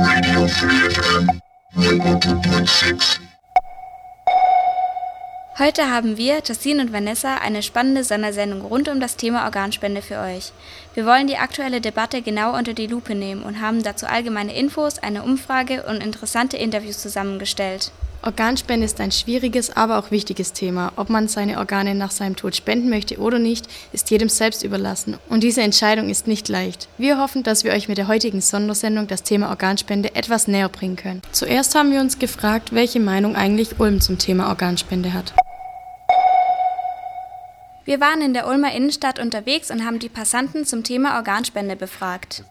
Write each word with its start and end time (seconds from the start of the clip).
Radio 0.00 0.44
3FM 0.44 1.40
102.6 1.76 3.18
Heute 5.58 5.90
haben 5.90 6.16
wir, 6.16 6.40
Tassin 6.44 6.78
und 6.78 6.92
Vanessa, 6.92 7.38
eine 7.38 7.64
spannende 7.64 8.04
Sondersendung 8.04 8.60
rund 8.60 8.88
um 8.88 9.00
das 9.00 9.16
Thema 9.16 9.44
Organspende 9.44 10.00
für 10.00 10.20
euch. 10.20 10.52
Wir 10.94 11.04
wollen 11.04 11.26
die 11.26 11.36
aktuelle 11.36 11.80
Debatte 11.80 12.22
genau 12.22 12.56
unter 12.56 12.74
die 12.74 12.86
Lupe 12.86 13.16
nehmen 13.16 13.42
und 13.42 13.60
haben 13.60 13.82
dazu 13.82 14.06
allgemeine 14.06 14.54
Infos, 14.54 15.00
eine 15.00 15.24
Umfrage 15.24 15.82
und 15.82 16.00
interessante 16.00 16.56
Interviews 16.56 16.98
zusammengestellt. 16.98 17.90
Organspende 18.22 18.84
ist 18.84 19.00
ein 19.00 19.12
schwieriges, 19.12 19.76
aber 19.76 19.98
auch 19.98 20.10
wichtiges 20.10 20.52
Thema. 20.52 20.92
Ob 20.96 21.08
man 21.08 21.28
seine 21.28 21.58
Organe 21.58 21.94
nach 21.94 22.10
seinem 22.10 22.34
Tod 22.34 22.56
spenden 22.56 22.88
möchte 22.88 23.18
oder 23.18 23.38
nicht, 23.38 23.66
ist 23.92 24.10
jedem 24.10 24.28
selbst 24.28 24.64
überlassen. 24.64 25.18
Und 25.28 25.44
diese 25.44 25.62
Entscheidung 25.62 26.08
ist 26.08 26.26
nicht 26.26 26.48
leicht. 26.48 26.88
Wir 26.98 27.18
hoffen, 27.18 27.44
dass 27.44 27.62
wir 27.62 27.72
euch 27.72 27.88
mit 27.88 27.96
der 27.96 28.08
heutigen 28.08 28.40
Sondersendung 28.40 29.06
das 29.06 29.22
Thema 29.22 29.50
Organspende 29.50 30.14
etwas 30.16 30.48
näher 30.48 30.68
bringen 30.68 30.96
können. 30.96 31.22
Zuerst 31.30 31.74
haben 31.76 31.92
wir 31.92 32.00
uns 32.00 32.18
gefragt, 32.18 32.72
welche 32.72 33.00
Meinung 33.00 33.36
eigentlich 33.36 33.78
Ulm 33.78 34.00
zum 34.00 34.18
Thema 34.18 34.48
Organspende 34.48 35.12
hat. 35.12 35.32
Wir 37.84 38.00
waren 38.00 38.20
in 38.20 38.34
der 38.34 38.46
Ulmer 38.46 38.74
Innenstadt 38.74 39.18
unterwegs 39.18 39.70
und 39.70 39.86
haben 39.86 39.98
die 39.98 40.10
Passanten 40.10 40.66
zum 40.66 40.84
Thema 40.84 41.16
Organspende 41.16 41.74
befragt. 41.74 42.44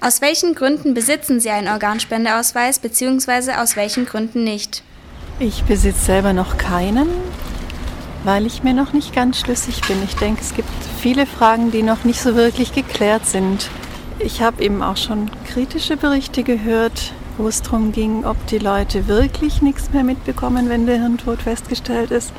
Aus 0.00 0.20
welchen 0.20 0.54
Gründen 0.54 0.94
besitzen 0.94 1.40
Sie 1.40 1.50
einen 1.50 1.68
Organspendeausweis 1.68 2.78
bzw. 2.78 3.52
aus 3.52 3.76
welchen 3.76 4.04
Gründen 4.04 4.44
nicht? 4.44 4.82
Ich 5.40 5.64
besitze 5.64 6.04
selber 6.04 6.32
noch 6.32 6.58
keinen, 6.58 7.08
weil 8.24 8.46
ich 8.46 8.62
mir 8.62 8.74
noch 8.74 8.92
nicht 8.92 9.14
ganz 9.14 9.40
schlüssig 9.40 9.80
bin. 9.88 10.02
Ich 10.04 10.14
denke, 10.16 10.42
es 10.42 10.54
gibt 10.54 10.68
viele 11.00 11.26
Fragen, 11.26 11.70
die 11.70 11.82
noch 11.82 12.04
nicht 12.04 12.20
so 12.20 12.36
wirklich 12.36 12.72
geklärt 12.72 13.26
sind. 13.26 13.70
Ich 14.18 14.42
habe 14.42 14.62
eben 14.62 14.82
auch 14.82 14.96
schon 14.96 15.30
kritische 15.46 15.96
Berichte 15.96 16.42
gehört, 16.42 17.12
wo 17.38 17.48
es 17.48 17.62
darum 17.62 17.92
ging, 17.92 18.24
ob 18.24 18.46
die 18.46 18.58
Leute 18.58 19.08
wirklich 19.08 19.62
nichts 19.62 19.92
mehr 19.92 20.04
mitbekommen, 20.04 20.68
wenn 20.68 20.86
der 20.86 21.00
Hirntod 21.00 21.42
festgestellt 21.42 22.10
ist, 22.10 22.32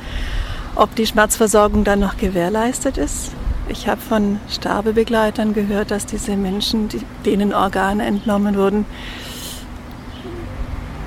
ob 0.74 0.94
die 0.94 1.06
Schmerzversorgung 1.06 1.84
dann 1.84 2.00
noch 2.00 2.16
gewährleistet 2.16 2.98
ist. 2.98 3.32
Ich 3.68 3.86
habe 3.86 4.00
von 4.00 4.40
Sterbebegleitern 4.48 5.52
gehört, 5.52 5.90
dass 5.90 6.06
diese 6.06 6.36
Menschen, 6.36 6.88
die, 6.88 7.00
denen 7.24 7.52
Organe 7.52 8.06
entnommen 8.06 8.56
wurden, 8.56 8.86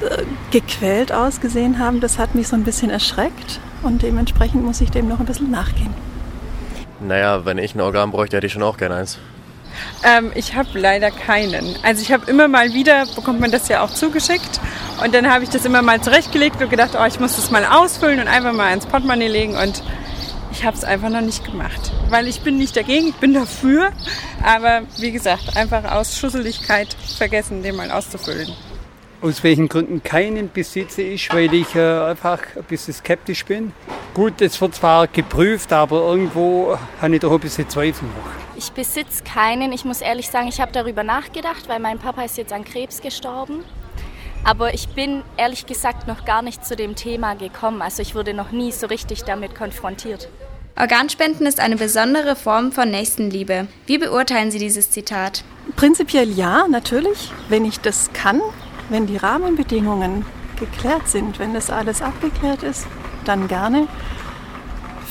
äh, 0.02 0.24
gequält 0.52 1.12
ausgesehen 1.12 1.80
haben. 1.80 2.02
Das 2.02 2.20
hat 2.20 2.36
mich 2.36 2.48
so 2.48 2.56
ein 2.56 2.64
bisschen 2.64 2.92
erschreckt 2.92 3.60
und 3.82 4.04
dementsprechend 4.04 4.64
muss 4.64 4.80
ich 4.80 4.92
dem 4.92 5.08
noch 5.08 5.20
ein 5.20 5.26
bisschen 5.26 5.50
nachgehen. 5.50 5.94
Naja, 7.00 7.46
wenn 7.46 7.58
ich 7.58 7.74
ein 7.74 7.82
Organ 7.82 8.12
bräuchte, 8.12 8.38
hätte 8.38 8.46
ich 8.46 8.54
schon 8.54 8.64
auch 8.64 8.78
gerne 8.78 8.96
eins. 8.96 9.18
Ähm, 10.04 10.32
ich 10.36 10.56
habe 10.56 10.78
leider 10.78 11.10
keinen. 11.10 11.76
Also 11.82 12.02
ich 12.02 12.12
habe 12.12 12.30
immer 12.30 12.48
mal 12.48 12.74
wieder, 12.74 13.06
bekommt 13.16 13.40
man 13.40 13.50
das 13.50 13.68
ja 13.70 13.82
auch 13.82 13.90
zugeschickt. 13.90 14.60
Und 15.04 15.16
dann 15.16 15.32
habe 15.32 15.44
ich 15.44 15.50
das 15.50 15.66
immer 15.66 15.82
mal 15.82 16.00
zurechtgelegt 16.02 16.62
und 16.62 16.70
gedacht, 16.70 16.92
oh, 17.00 17.06
ich 17.06 17.20
muss 17.20 17.38
das 17.38 17.50
mal 17.50 17.66
ausfüllen 17.66 18.20
und 18.20 18.28
einfach 18.28 18.54
mal 18.54 18.72
ins 18.72 18.86
Portemonnaie 18.86 19.30
legen. 19.30 19.56
Und 19.56 19.82
ich 20.62 20.68
habe 20.68 20.78
es 20.78 20.84
einfach 20.84 21.10
noch 21.10 21.22
nicht 21.22 21.44
gemacht. 21.44 21.92
Weil 22.10 22.28
ich 22.28 22.42
bin 22.42 22.60
nicht 22.60 22.78
dagegen, 22.78 23.08
ich 23.08 23.16
bin 23.16 23.34
dafür. 23.34 23.90
Aber 24.44 24.84
wie 25.00 25.12
gesagt, 25.12 25.58
einfach 25.58 25.92
aus 25.92 26.16
Schusseligkeit 26.16 26.96
vergessen, 27.18 27.64
den 27.64 27.76
mal 27.76 27.90
auszufüllen. 27.90 28.48
Aus 29.24 29.44
welchen 29.44 29.68
Gründen 29.68 30.04
keinen 30.04 30.52
besitze 30.52 31.02
ich, 31.02 31.34
weil 31.34 31.52
ich 31.52 31.74
äh, 31.74 32.02
einfach 32.02 32.42
ein 32.56 32.64
bisschen 32.66 32.94
skeptisch 32.94 33.44
bin. 33.44 33.74
Gut, 34.14 34.40
es 34.40 34.62
wird 34.62 34.76
zwar 34.76 35.08
geprüft, 35.08 35.74
aber 35.74 36.00
irgendwo 36.02 36.78
habe 37.02 37.16
ich 37.16 37.22
doch 37.22 37.32
ein 37.32 37.40
bisschen 37.40 37.68
Zweifel 37.68 38.08
noch. 38.10 38.56
Ich 38.56 38.72
besitze 38.72 39.24
keinen. 39.24 39.74
Ich 39.74 39.84
muss 39.84 40.02
ehrlich 40.02 40.30
sagen, 40.30 40.48
ich 40.48 40.62
habe 40.62 40.72
darüber 40.72 41.02
nachgedacht, 41.02 41.70
weil 41.70 41.80
mein 41.80 41.98
Papa 41.98 42.22
ist 42.22 42.38
jetzt 42.38 42.54
an 42.54 42.66
Krebs 42.66 43.02
gestorben. 43.02 43.64
Aber 44.44 44.76
ich 44.76 44.90
bin 44.90 45.24
ehrlich 45.38 45.66
gesagt 45.66 46.08
noch 46.08 46.24
gar 46.24 46.44
nicht 46.44 46.64
zu 46.64 46.76
dem 46.76 46.96
Thema 46.96 47.34
gekommen. 47.34 47.82
Also 47.82 48.04
ich 48.04 48.14
wurde 48.14 48.36
noch 48.36 48.52
nie 48.52 48.72
so 48.72 48.86
richtig 48.86 49.24
damit 49.24 49.56
konfrontiert. 49.56 50.30
Organspenden 50.78 51.46
ist 51.46 51.60
eine 51.60 51.76
besondere 51.76 52.36
Form 52.36 52.72
von 52.72 52.90
Nächstenliebe. 52.90 53.68
Wie 53.86 53.98
beurteilen 53.98 54.52
Sie 54.52 54.60
dieses 54.60 54.90
Zitat? 54.90 55.44
Prinzipiell 55.76 56.30
ja, 56.30 56.68
natürlich, 56.70 57.32
wenn 57.50 57.66
ich 57.66 57.80
das 57.80 58.12
kann, 58.14 58.42
wenn 58.90 59.06
die 59.06 59.18
Rahmenbedingungen 59.18 60.26
geklärt 60.60 61.08
sind, 61.08 61.40
wenn 61.40 61.54
das 61.54 61.70
alles 61.70 62.02
abgeklärt 62.02 62.64
ist, 62.64 62.88
dann 63.26 63.48
gerne 63.48 63.88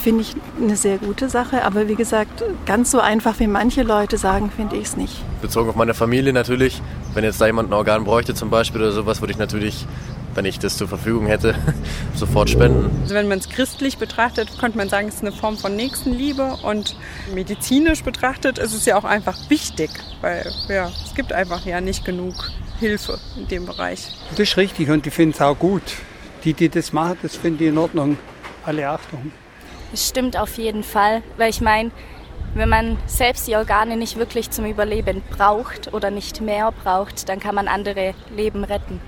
finde 0.00 0.22
ich 0.22 0.34
eine 0.60 0.76
sehr 0.76 0.98
gute 0.98 1.28
Sache. 1.28 1.62
Aber 1.64 1.86
wie 1.88 1.94
gesagt, 1.94 2.42
ganz 2.66 2.90
so 2.90 3.00
einfach 3.00 3.38
wie 3.38 3.46
manche 3.46 3.82
Leute 3.82 4.16
sagen, 4.16 4.50
finde 4.54 4.76
ich 4.76 4.86
es 4.86 4.96
nicht. 4.96 5.22
Bezogen 5.42 5.68
auf 5.68 5.76
meine 5.76 5.94
Familie 5.94 6.32
natürlich. 6.32 6.80
Wenn 7.14 7.24
jetzt 7.24 7.40
da 7.40 7.46
jemand 7.46 7.70
ein 7.70 7.74
Organ 7.74 8.04
bräuchte 8.04 8.34
zum 8.34 8.50
Beispiel 8.50 8.80
oder 8.80 8.92
sowas, 8.92 9.20
würde 9.20 9.32
ich 9.32 9.38
natürlich, 9.38 9.86
wenn 10.34 10.44
ich 10.44 10.58
das 10.58 10.76
zur 10.76 10.88
Verfügung 10.88 11.26
hätte, 11.26 11.54
sofort 12.14 12.50
spenden. 12.50 12.90
Also 13.02 13.14
wenn 13.14 13.28
man 13.28 13.38
es 13.38 13.48
christlich 13.48 13.98
betrachtet, 13.98 14.48
könnte 14.58 14.78
man 14.78 14.88
sagen, 14.88 15.08
es 15.08 15.16
ist 15.16 15.22
eine 15.22 15.32
Form 15.32 15.56
von 15.56 15.76
Nächstenliebe. 15.76 16.58
Und 16.62 16.96
medizinisch 17.34 18.02
betrachtet 18.02 18.58
ist 18.58 18.74
es 18.74 18.84
ja 18.86 18.96
auch 18.96 19.04
einfach 19.04 19.38
wichtig, 19.48 19.90
weil 20.20 20.50
ja, 20.68 20.90
es 21.04 21.14
gibt 21.14 21.32
einfach 21.32 21.64
ja 21.66 21.80
nicht 21.80 22.04
genug 22.04 22.50
Hilfe 22.78 23.18
in 23.36 23.48
dem 23.48 23.66
Bereich. 23.66 24.08
Das 24.30 24.40
ist 24.40 24.56
richtig 24.56 24.88
und 24.90 25.06
ich 25.06 25.12
finde 25.12 25.34
es 25.34 25.40
auch 25.42 25.58
gut. 25.58 25.82
Die, 26.44 26.54
die 26.54 26.70
das 26.70 26.92
machen, 26.92 27.18
das 27.22 27.36
finde 27.36 27.64
ich 27.64 27.70
in 27.70 27.78
Ordnung. 27.78 28.16
Alle 28.64 28.88
Achtung. 28.88 29.32
Es 29.92 30.08
stimmt 30.08 30.38
auf 30.38 30.56
jeden 30.56 30.82
Fall, 30.82 31.22
weil 31.36 31.50
ich 31.50 31.60
meine, 31.60 31.90
wenn 32.54 32.68
man 32.68 32.96
selbst 33.06 33.46
die 33.46 33.56
Organe 33.56 33.96
nicht 33.96 34.16
wirklich 34.16 34.50
zum 34.50 34.64
Überleben 34.64 35.22
braucht 35.30 35.92
oder 35.92 36.10
nicht 36.10 36.40
mehr 36.40 36.72
braucht, 36.72 37.28
dann 37.28 37.40
kann 37.40 37.54
man 37.54 37.68
andere 37.68 38.14
Leben 38.34 38.64
retten. 38.64 39.00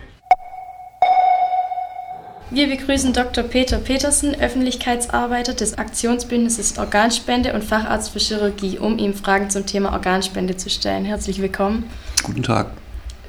Wir 2.55 2.69
begrüßen 2.69 3.15
Dr. 3.15 3.45
Peter 3.45 3.79
Petersen, 3.79 4.35
Öffentlichkeitsarbeiter 4.39 5.55
des 5.55 5.79
Aktionsbündnisses 5.79 6.77
Organspende 6.77 7.55
und 7.55 7.65
Facharzt 7.65 8.11
für 8.11 8.19
Chirurgie, 8.19 8.79
um 8.79 8.99
ihm 8.99 9.15
Fragen 9.15 9.49
zum 9.49 9.65
Thema 9.65 9.93
Organspende 9.95 10.55
zu 10.59 10.69
stellen. 10.69 11.07
Herzlich 11.07 11.41
willkommen. 11.41 11.85
Guten 12.23 12.43
Tag. 12.43 12.73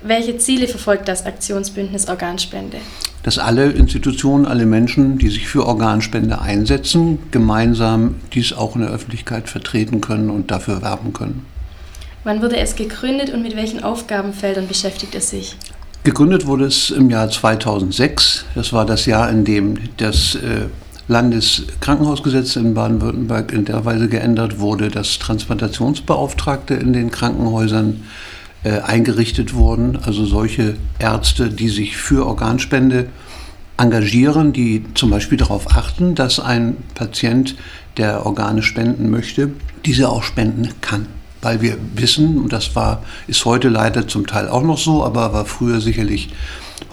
Welche 0.02 0.38
Ziele 0.40 0.68
verfolgt 0.68 1.08
das 1.08 1.26
Aktionsbündnis 1.26 2.10
Organspende? 2.10 2.80
Dass 3.24 3.40
alle 3.40 3.72
Institutionen, 3.72 4.46
alle 4.46 4.66
Menschen, 4.66 5.20
die 5.20 5.30
sich 5.30 5.48
für 5.48 5.66
Organspende 5.66 6.42
einsetzen, 6.42 7.20
gemeinsam 7.32 8.16
dies 8.34 8.52
auch 8.52 8.76
in 8.76 8.82
der 8.82 8.92
Öffentlichkeit 8.92 9.48
vertreten 9.48 10.02
können 10.02 10.30
und 10.32 10.52
dafür 10.52 10.82
werben 10.82 11.14
können. 11.14 11.46
Wann 12.26 12.42
wurde 12.42 12.58
es 12.58 12.76
gegründet 12.76 13.34
und 13.34 13.42
mit 13.42 13.56
welchen 13.56 13.86
Aufgabenfeldern 13.86 14.68
beschäftigt 14.68 15.16
es 15.16 15.30
sich? 15.30 15.56
Gegründet 16.04 16.46
wurde 16.46 16.66
es 16.66 16.90
im 16.90 17.10
Jahr 17.10 17.30
2006. 17.30 18.44
Das 18.56 18.74
war 18.74 18.86
das 18.86 19.06
Jahr, 19.06 19.30
in 19.30 19.46
dem 19.46 19.78
das 19.96 20.36
äh, 20.36 20.66
Landeskrankenhausgesetz 21.08 22.58
in 22.58 22.74
Baden-Württemberg 22.74 23.54
in 23.54 23.64
der 23.64 23.86
Weise 23.86 24.10
geändert 24.10 24.60
wurde, 24.60 24.90
dass 24.90 25.18
Transplantationsbeauftragte 25.20 26.74
in 26.74 26.92
den 26.92 27.10
Krankenhäusern 27.10 28.04
äh, 28.66 28.82
eingerichtet 28.82 29.54
wurden. 29.54 29.98
Also 30.04 30.26
solche 30.26 30.76
Ärzte, 31.00 31.50
die 31.50 31.70
sich 31.70 31.96
für 31.96 32.28
Organspende 32.28 33.08
engagieren, 33.78 34.52
die 34.52 34.84
zum 34.96 35.10
Beispiel 35.10 35.38
darauf 35.38 35.72
achten, 35.72 36.16
dass 36.16 36.38
ein 36.38 36.76
Patient, 36.96 37.56
der 37.96 38.26
Organe 38.26 38.62
spenden 38.62 39.10
möchte, 39.10 39.52
diese 39.86 40.10
auch 40.10 40.24
spenden 40.24 40.68
kann. 40.82 41.08
Weil 41.44 41.62
wir 41.62 41.78
wissen, 41.94 42.40
und 42.40 42.52
das 42.52 42.76
war, 42.76 43.04
ist 43.28 43.46
heute 43.46 43.70
leider 43.70 44.08
zum 44.08 44.26
Teil 44.26 44.48
auch 44.48 44.64
noch 44.64 44.80
so, 44.80 45.04
aber 45.06 45.34
war 45.34 45.46
früher 45.46 45.82
sicherlich 45.82 46.30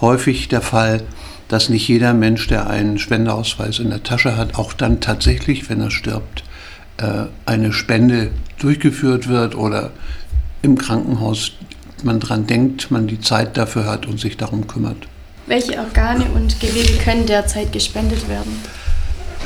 häufig 0.01 0.49
der 0.49 0.61
Fall, 0.61 1.01
dass 1.47 1.69
nicht 1.69 1.87
jeder 1.87 2.13
Mensch, 2.13 2.47
der 2.47 2.69
einen 2.69 2.99
Spendeausweis 2.99 3.79
in 3.79 3.89
der 3.89 4.03
Tasche 4.03 4.37
hat, 4.37 4.55
auch 4.55 4.73
dann 4.73 4.99
tatsächlich, 4.99 5.69
wenn 5.69 5.81
er 5.81 5.91
stirbt, 5.91 6.43
äh, 6.97 7.23
eine 7.45 7.73
Spende 7.73 8.31
durchgeführt 8.59 9.27
wird 9.27 9.55
oder 9.55 9.91
im 10.61 10.77
Krankenhaus 10.77 11.53
man 12.03 12.19
dran 12.19 12.47
denkt, 12.47 12.91
man 12.91 13.07
die 13.07 13.19
Zeit 13.19 13.57
dafür 13.57 13.85
hat 13.85 14.05
und 14.05 14.19
sich 14.19 14.37
darum 14.37 14.67
kümmert. 14.67 15.07
Welche 15.47 15.77
Organe 15.77 16.25
und 16.33 16.59
Gewebe 16.59 16.93
können 17.03 17.25
derzeit 17.25 17.71
gespendet 17.71 18.27
werden? 18.29 18.51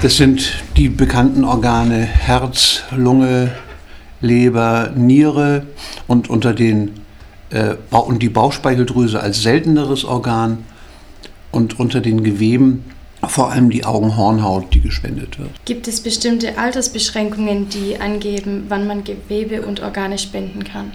Das 0.01 0.18
sind 0.18 0.63
die 0.77 0.89
bekannten 0.89 1.44
Organe 1.44 2.01
Herz, 2.01 2.83
Lunge, 2.95 3.51
Leber, 4.25 4.92
Niere 4.95 5.66
und 6.07 6.30
unter 6.30 6.54
den 6.54 6.92
äh, 7.51 7.75
und 7.89 8.22
die 8.22 8.30
Bauchspeicheldrüse 8.30 9.19
als 9.19 9.42
selteneres 9.42 10.04
Organ 10.04 10.66
und 11.51 11.80
unter 11.80 12.01
den 12.01 12.24
Geweben 12.24 12.83
vor 13.27 13.51
allem 13.51 13.69
die 13.69 13.86
Augenhornhaut, 13.86 14.74
die 14.74 14.81
gespendet 14.81 15.39
wird. 15.39 15.50
Gibt 15.66 15.88
es 15.88 16.01
bestimmte 16.01 16.57
Altersbeschränkungen, 16.57 17.69
die 17.69 18.00
angeben, 18.00 18.66
wann 18.69 18.88
man 18.88 19.04
Gewebe 19.04 19.63
und 19.63 19.81
Organe 19.81 20.18
spenden 20.18 20.63
kann? 20.63 20.92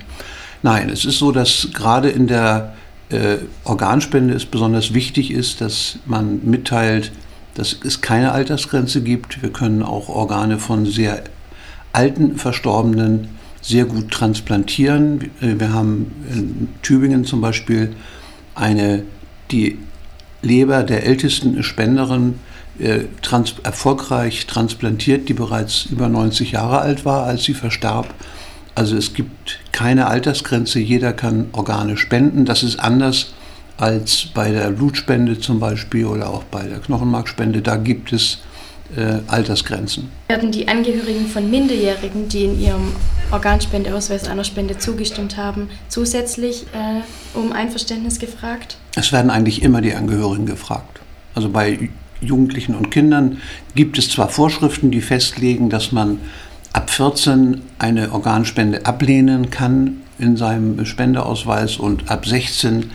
Nein, 0.62 0.90
es 0.90 1.04
ist 1.04 1.18
so, 1.18 1.32
dass 1.32 1.68
gerade 1.72 2.10
in 2.10 2.26
der 2.26 2.74
äh, 3.08 3.38
Organspende 3.64 4.34
es 4.34 4.44
besonders 4.44 4.94
wichtig 4.94 5.30
ist, 5.30 5.60
dass 5.60 5.98
man 6.04 6.40
mitteilt, 6.44 7.12
dass 7.54 7.76
es 7.84 8.00
keine 8.00 8.32
Altersgrenze 8.32 9.02
gibt. 9.02 9.42
Wir 9.42 9.50
können 9.50 9.82
auch 9.82 10.08
Organe 10.08 10.58
von 10.58 10.86
sehr 10.86 11.24
alten 11.92 12.36
Verstorbenen 12.36 13.28
sehr 13.62 13.84
gut 13.84 14.10
transplantieren. 14.10 15.30
Äh, 15.40 15.58
wir 15.58 15.72
haben 15.72 16.12
in 16.30 16.68
Tübingen 16.82 17.24
zum 17.24 17.40
Beispiel 17.40 17.94
eine, 18.54 19.02
die 19.50 19.78
Leber 20.42 20.82
der 20.82 21.04
ältesten 21.04 21.62
Spenderin 21.62 22.38
äh, 22.78 23.00
trans 23.22 23.54
erfolgreich 23.62 24.46
transplantiert, 24.46 25.28
die 25.28 25.34
bereits 25.34 25.86
über 25.86 26.08
90 26.08 26.52
Jahre 26.52 26.80
alt 26.80 27.04
war, 27.04 27.24
als 27.24 27.44
sie 27.44 27.54
verstarb. 27.54 28.14
Also 28.74 28.96
es 28.96 29.12
gibt 29.12 29.58
keine 29.72 30.06
Altersgrenze, 30.06 30.78
jeder 30.78 31.12
kann 31.12 31.48
Organe 31.52 31.96
spenden. 31.96 32.46
Das 32.46 32.62
ist 32.62 32.80
anders 32.80 33.34
als 33.76 34.26
bei 34.32 34.50
der 34.50 34.70
Blutspende 34.70 35.38
zum 35.38 35.58
Beispiel 35.60 36.06
oder 36.06 36.30
auch 36.30 36.44
bei 36.44 36.62
der 36.62 36.78
Knochenmarkspende. 36.78 37.62
Da 37.62 37.76
gibt 37.76 38.12
es 38.12 38.38
äh, 38.96 39.20
Altersgrenzen. 39.26 40.08
Werden 40.28 40.50
die 40.50 40.68
Angehörigen 40.68 41.26
von 41.26 41.50
Minderjährigen, 41.50 42.28
die 42.28 42.44
in 42.44 42.60
ihrem 42.60 42.92
Organspendeausweis 43.30 44.28
einer 44.28 44.44
Spende 44.44 44.78
zugestimmt 44.78 45.36
haben, 45.36 45.68
zusätzlich 45.88 46.66
äh, 46.72 47.38
um 47.38 47.52
Einverständnis 47.52 48.18
gefragt? 48.18 48.76
Es 48.96 49.12
werden 49.12 49.30
eigentlich 49.30 49.62
immer 49.62 49.80
die 49.80 49.94
Angehörigen 49.94 50.46
gefragt. 50.46 51.00
Also 51.34 51.48
bei 51.48 51.90
Jugendlichen 52.20 52.74
und 52.74 52.90
Kindern 52.90 53.38
gibt 53.74 53.98
es 53.98 54.10
zwar 54.10 54.28
Vorschriften, 54.28 54.90
die 54.90 55.00
festlegen, 55.00 55.70
dass 55.70 55.92
man 55.92 56.20
ab 56.72 56.90
14 56.90 57.62
eine 57.78 58.12
Organspende 58.12 58.84
ablehnen 58.86 59.50
kann 59.50 60.02
in 60.18 60.36
seinem 60.36 60.84
Spendeausweis 60.84 61.76
und 61.76 62.10
ab 62.10 62.26
16 62.26 62.90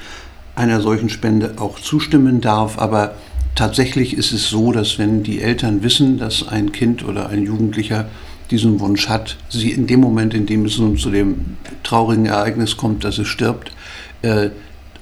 einer 0.56 0.80
solchen 0.80 1.09
Spende 1.09 1.56
auch 1.57 1.80
zustimmen 1.80 2.39
darf, 2.39 2.77
aber 2.77 3.15
tatsächlich 3.56 4.16
ist 4.16 4.31
es 4.31 4.50
so, 4.50 4.72
dass 4.72 5.00
wenn 5.00 5.24
die 5.24 5.42
Eltern 5.42 5.81
wissen, 5.81 6.18
dass 6.18 6.48
ein 6.48 6.72
Kind 6.72 7.04
oder 7.06 7.30
ein 7.30 7.44
Jugendlicher 7.44 8.10
diesen 8.52 8.80
Wunsch 8.80 9.10
hat, 9.10 9.38
sie 9.50 9.72
in 9.72 9.88
dem 9.88 10.02
Moment, 10.02 10.34
in 10.34 10.46
dem 10.46 10.66
es 10.66 10.78
nun 10.78 10.98
zu 10.98 11.10
dem 11.10 11.57
traurigen 11.84 12.28
Ereignis 12.28 12.78
kommt, 12.78 13.04
dass 13.04 13.18
es 13.18 13.28
stirbt, 13.28 13.72
äh, 14.22 14.50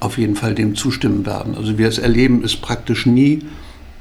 auf 0.00 0.18
jeden 0.18 0.36
Fall 0.36 0.54
dem 0.54 0.74
zustimmen 0.74 1.26
werden. 1.26 1.54
Also 1.54 1.78
wir 1.78 1.88
es 1.88 1.98
erleben, 1.98 2.42
ist 2.42 2.62
praktisch 2.62 3.06
nie, 3.06 3.40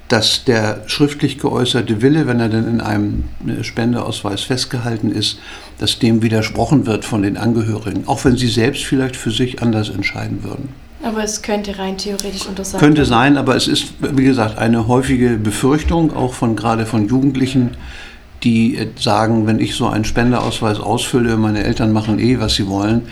dass 0.08 0.44
der 0.46 0.84
schriftlich 0.88 1.40
geäußerte 1.40 2.02
Wille, 2.02 2.28
wenn 2.28 2.40
er 2.40 2.50
denn 2.50 2.68
in 2.68 2.82
einem 2.82 3.24
äh, 3.48 3.64
Spendeausweis 3.64 4.44
festgehalten 4.44 5.12
ist, 5.12 5.40
dass 5.80 6.00
dem 6.00 6.22
widersprochen 6.22 6.86
wird 6.86 7.04
von 7.06 7.24
den 7.24 7.38
Angehörigen, 7.38 8.04
auch 8.08 8.24
wenn 8.26 8.38
sie 8.38 8.50
selbst 8.50 8.84
vielleicht 8.84 9.16
für 9.16 9.32
sich 9.32 9.62
anders 9.62 9.90
entscheiden 9.90 10.44
würden. 10.44 10.70
Aber 11.04 11.22
es 11.22 11.42
könnte 11.42 11.78
rein 11.78 11.98
theoretisch 11.98 12.46
untersagt 12.46 12.82
werden. 12.82 12.96
Könnte 12.96 13.06
sein, 13.06 13.38
aber 13.38 13.56
es 13.56 13.68
ist, 13.68 13.94
wie 14.00 14.24
gesagt, 14.24 14.58
eine 14.58 14.88
häufige 14.88 15.32
Befürchtung, 15.32 16.16
auch 16.16 16.34
von 16.34 16.56
gerade 16.56 16.86
von 16.86 17.10
Jugendlichen, 17.10 17.72
die 18.44 18.78
sagen, 18.98 19.46
wenn 19.46 19.60
ich 19.60 19.76
so 19.76 19.88
einen 19.88 20.06
Spendeausweis 20.06 20.80
ausfülle, 20.80 21.36
meine 21.36 21.64
Eltern 21.64 21.92
machen 21.92 22.20
eh, 22.20 22.40
was 22.40 22.56
sie 22.56 22.68
wollen. 22.68 23.04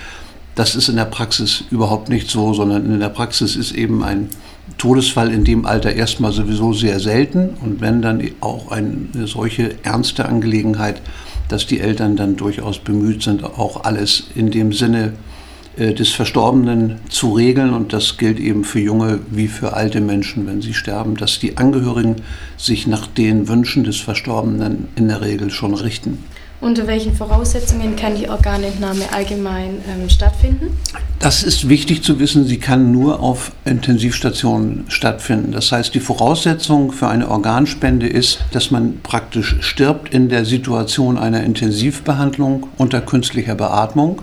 Das 0.55 0.75
ist 0.75 0.89
in 0.89 0.95
der 0.95 1.05
Praxis 1.05 1.65
überhaupt 1.69 2.09
nicht 2.09 2.29
so, 2.29 2.53
sondern 2.53 2.85
in 2.85 2.99
der 2.99 3.09
Praxis 3.09 3.55
ist 3.55 3.73
eben 3.73 4.03
ein 4.03 4.29
Todesfall 4.77 5.31
in 5.31 5.43
dem 5.43 5.65
Alter 5.65 5.93
erstmal 5.93 6.31
sowieso 6.31 6.73
sehr 6.73 6.99
selten 6.99 7.51
und 7.61 7.81
wenn 7.81 8.01
dann 8.01 8.21
auch 8.39 8.71
eine 8.71 9.27
solche 9.27 9.75
ernste 9.83 10.25
Angelegenheit, 10.25 11.01
dass 11.49 11.67
die 11.67 11.81
Eltern 11.81 12.15
dann 12.15 12.37
durchaus 12.37 12.79
bemüht 12.79 13.21
sind, 13.21 13.43
auch 13.43 13.83
alles 13.83 14.25
in 14.35 14.49
dem 14.49 14.71
Sinne 14.71 15.07
äh, 15.07 15.30
des 15.77 16.09
Verstorbenen 16.09 16.99
zu 17.09 17.33
regeln 17.33 17.73
und 17.73 17.93
das 17.93 18.17
gilt 18.17 18.39
eben 18.39 18.63
für 18.63 18.79
junge 18.79 19.19
wie 19.29 19.47
für 19.47 19.73
alte 19.73 20.01
Menschen, 20.01 20.45
wenn 20.45 20.61
sie 20.61 20.73
sterben, 20.73 21.15
dass 21.15 21.39
die 21.39 21.57
Angehörigen 21.57 22.17
sich 22.57 22.87
nach 22.87 23.07
den 23.07 23.47
Wünschen 23.47 23.83
des 23.83 23.97
Verstorbenen 23.97 24.89
in 24.95 25.07
der 25.07 25.21
Regel 25.21 25.49
schon 25.49 25.73
richten. 25.73 26.19
Unter 26.61 26.85
welchen 26.85 27.15
Voraussetzungen 27.15 27.95
kann 27.95 28.15
die 28.15 28.29
Organentnahme 28.29 29.11
allgemein 29.11 29.79
ähm, 29.89 30.07
stattfinden? 30.07 30.77
Das 31.17 31.41
ist 31.41 31.69
wichtig 31.69 32.03
zu 32.03 32.19
wissen. 32.19 32.45
Sie 32.45 32.59
kann 32.59 32.91
nur 32.91 33.19
auf 33.19 33.51
Intensivstationen 33.65 34.85
stattfinden. 34.87 35.51
Das 35.53 35.71
heißt, 35.71 35.95
die 35.95 35.99
Voraussetzung 35.99 36.91
für 36.91 37.07
eine 37.07 37.29
Organspende 37.29 38.07
ist, 38.07 38.41
dass 38.51 38.69
man 38.69 38.99
praktisch 39.01 39.55
stirbt 39.61 40.13
in 40.13 40.29
der 40.29 40.45
Situation 40.45 41.17
einer 41.17 41.43
Intensivbehandlung 41.43 42.67
unter 42.77 43.01
künstlicher 43.01 43.55
Beatmung 43.55 44.21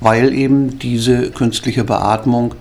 weil 0.00 0.32
eben 0.34 0.78
diese 0.78 1.30
künstliche 1.30 1.84
Beatmung 1.84 2.54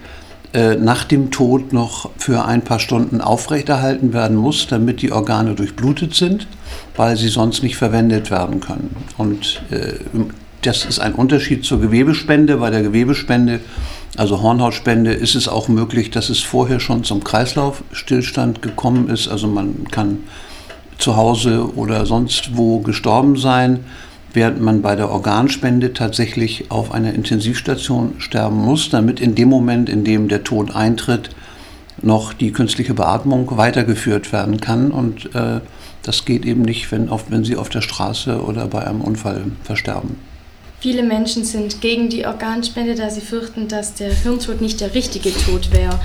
äh, 0.53 0.75
nach 0.75 1.03
dem 1.03 1.31
Tod 1.31 1.73
noch 1.73 2.11
für 2.17 2.45
ein 2.45 2.61
paar 2.61 2.79
Stunden 2.79 3.19
aufrechterhalten 3.19 4.13
werden 4.13 4.37
muss, 4.37 4.67
damit 4.67 5.01
die 5.01 5.11
Organe 5.11 5.53
durchblutet 5.53 6.15
sind, 6.15 6.47
weil 6.95 7.17
sie 7.17 7.27
sonst 7.27 7.61
nicht 7.61 7.75
verwendet 7.75 8.31
werden 8.31 8.61
können. 8.61 8.95
Und 9.17 9.61
äh, 9.69 9.95
das 10.61 10.85
ist 10.85 10.99
ein 10.99 11.13
Unterschied 11.13 11.65
zur 11.65 11.81
Gewebespende. 11.81 12.57
Bei 12.57 12.69
der 12.69 12.83
Gewebespende, 12.83 13.59
also 14.15 14.41
Hornhautspende, 14.41 15.11
ist 15.13 15.35
es 15.35 15.49
auch 15.49 15.67
möglich, 15.67 16.09
dass 16.09 16.29
es 16.29 16.39
vorher 16.39 16.79
schon 16.79 17.03
zum 17.03 17.23
Kreislaufstillstand 17.23 18.61
gekommen 18.61 19.09
ist. 19.09 19.27
Also 19.27 19.47
man 19.47 19.89
kann 19.91 20.19
zu 20.97 21.17
Hause 21.17 21.75
oder 21.75 22.05
sonst 22.05 22.55
wo 22.55 22.79
gestorben 22.79 23.35
sein 23.35 23.81
während 24.35 24.61
man 24.61 24.81
bei 24.81 24.95
der 24.95 25.09
Organspende 25.09 25.93
tatsächlich 25.93 26.69
auf 26.69 26.91
einer 26.91 27.13
Intensivstation 27.13 28.15
sterben 28.19 28.57
muss, 28.57 28.89
damit 28.89 29.19
in 29.19 29.35
dem 29.35 29.49
Moment, 29.49 29.89
in 29.89 30.03
dem 30.03 30.27
der 30.27 30.43
Tod 30.43 30.75
eintritt, 30.75 31.29
noch 32.01 32.33
die 32.33 32.51
künstliche 32.51 32.93
Beatmung 32.93 33.57
weitergeführt 33.57 34.33
werden 34.33 34.59
kann. 34.59 34.91
Und 34.91 35.33
äh, 35.33 35.61
das 36.03 36.25
geht 36.25 36.45
eben 36.45 36.61
nicht, 36.61 36.91
wenn, 36.91 37.09
auf, 37.09 37.25
wenn 37.29 37.43
sie 37.43 37.55
auf 37.55 37.69
der 37.69 37.81
Straße 37.81 38.41
oder 38.41 38.67
bei 38.67 38.85
einem 38.85 39.01
Unfall 39.01 39.43
versterben. 39.63 40.17
Viele 40.79 41.03
Menschen 41.03 41.45
sind 41.45 41.81
gegen 41.81 42.09
die 42.09 42.27
Organspende, 42.27 42.95
da 42.95 43.09
sie 43.09 43.21
fürchten, 43.21 43.67
dass 43.67 43.95
der 43.95 44.13
Hirntod 44.13 44.61
nicht 44.61 44.81
der 44.81 44.93
richtige 44.93 45.31
Tod 45.33 45.71
wäre. 45.71 45.99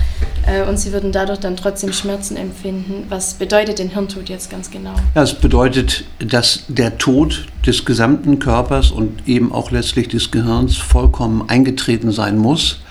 Äh, 0.45 0.67
und 0.67 0.77
sie 0.77 0.91
würden 0.91 1.11
dadurch 1.11 1.39
dann 1.39 1.55
trotzdem 1.55 1.93
Schmerzen 1.93 2.35
empfinden. 2.35 3.05
Was 3.09 3.35
bedeutet 3.35 3.79
denn 3.79 3.89
Hirntod 3.89 4.29
jetzt 4.29 4.49
ganz 4.49 4.71
genau? 4.71 4.93
Ja, 5.15 5.23
es 5.23 5.33
bedeutet, 5.33 6.05
dass 6.19 6.63
der 6.67 6.97
Tod 6.97 7.45
des 7.65 7.85
gesamten 7.85 8.39
Körpers 8.39 8.91
und 8.91 9.27
eben 9.27 9.51
auch 9.51 9.71
letztlich 9.71 10.07
des 10.07 10.31
Gehirns 10.31 10.77
vollkommen 10.77 11.47
eingetreten 11.47 12.11
sein 12.11 12.37
muss 12.37 12.81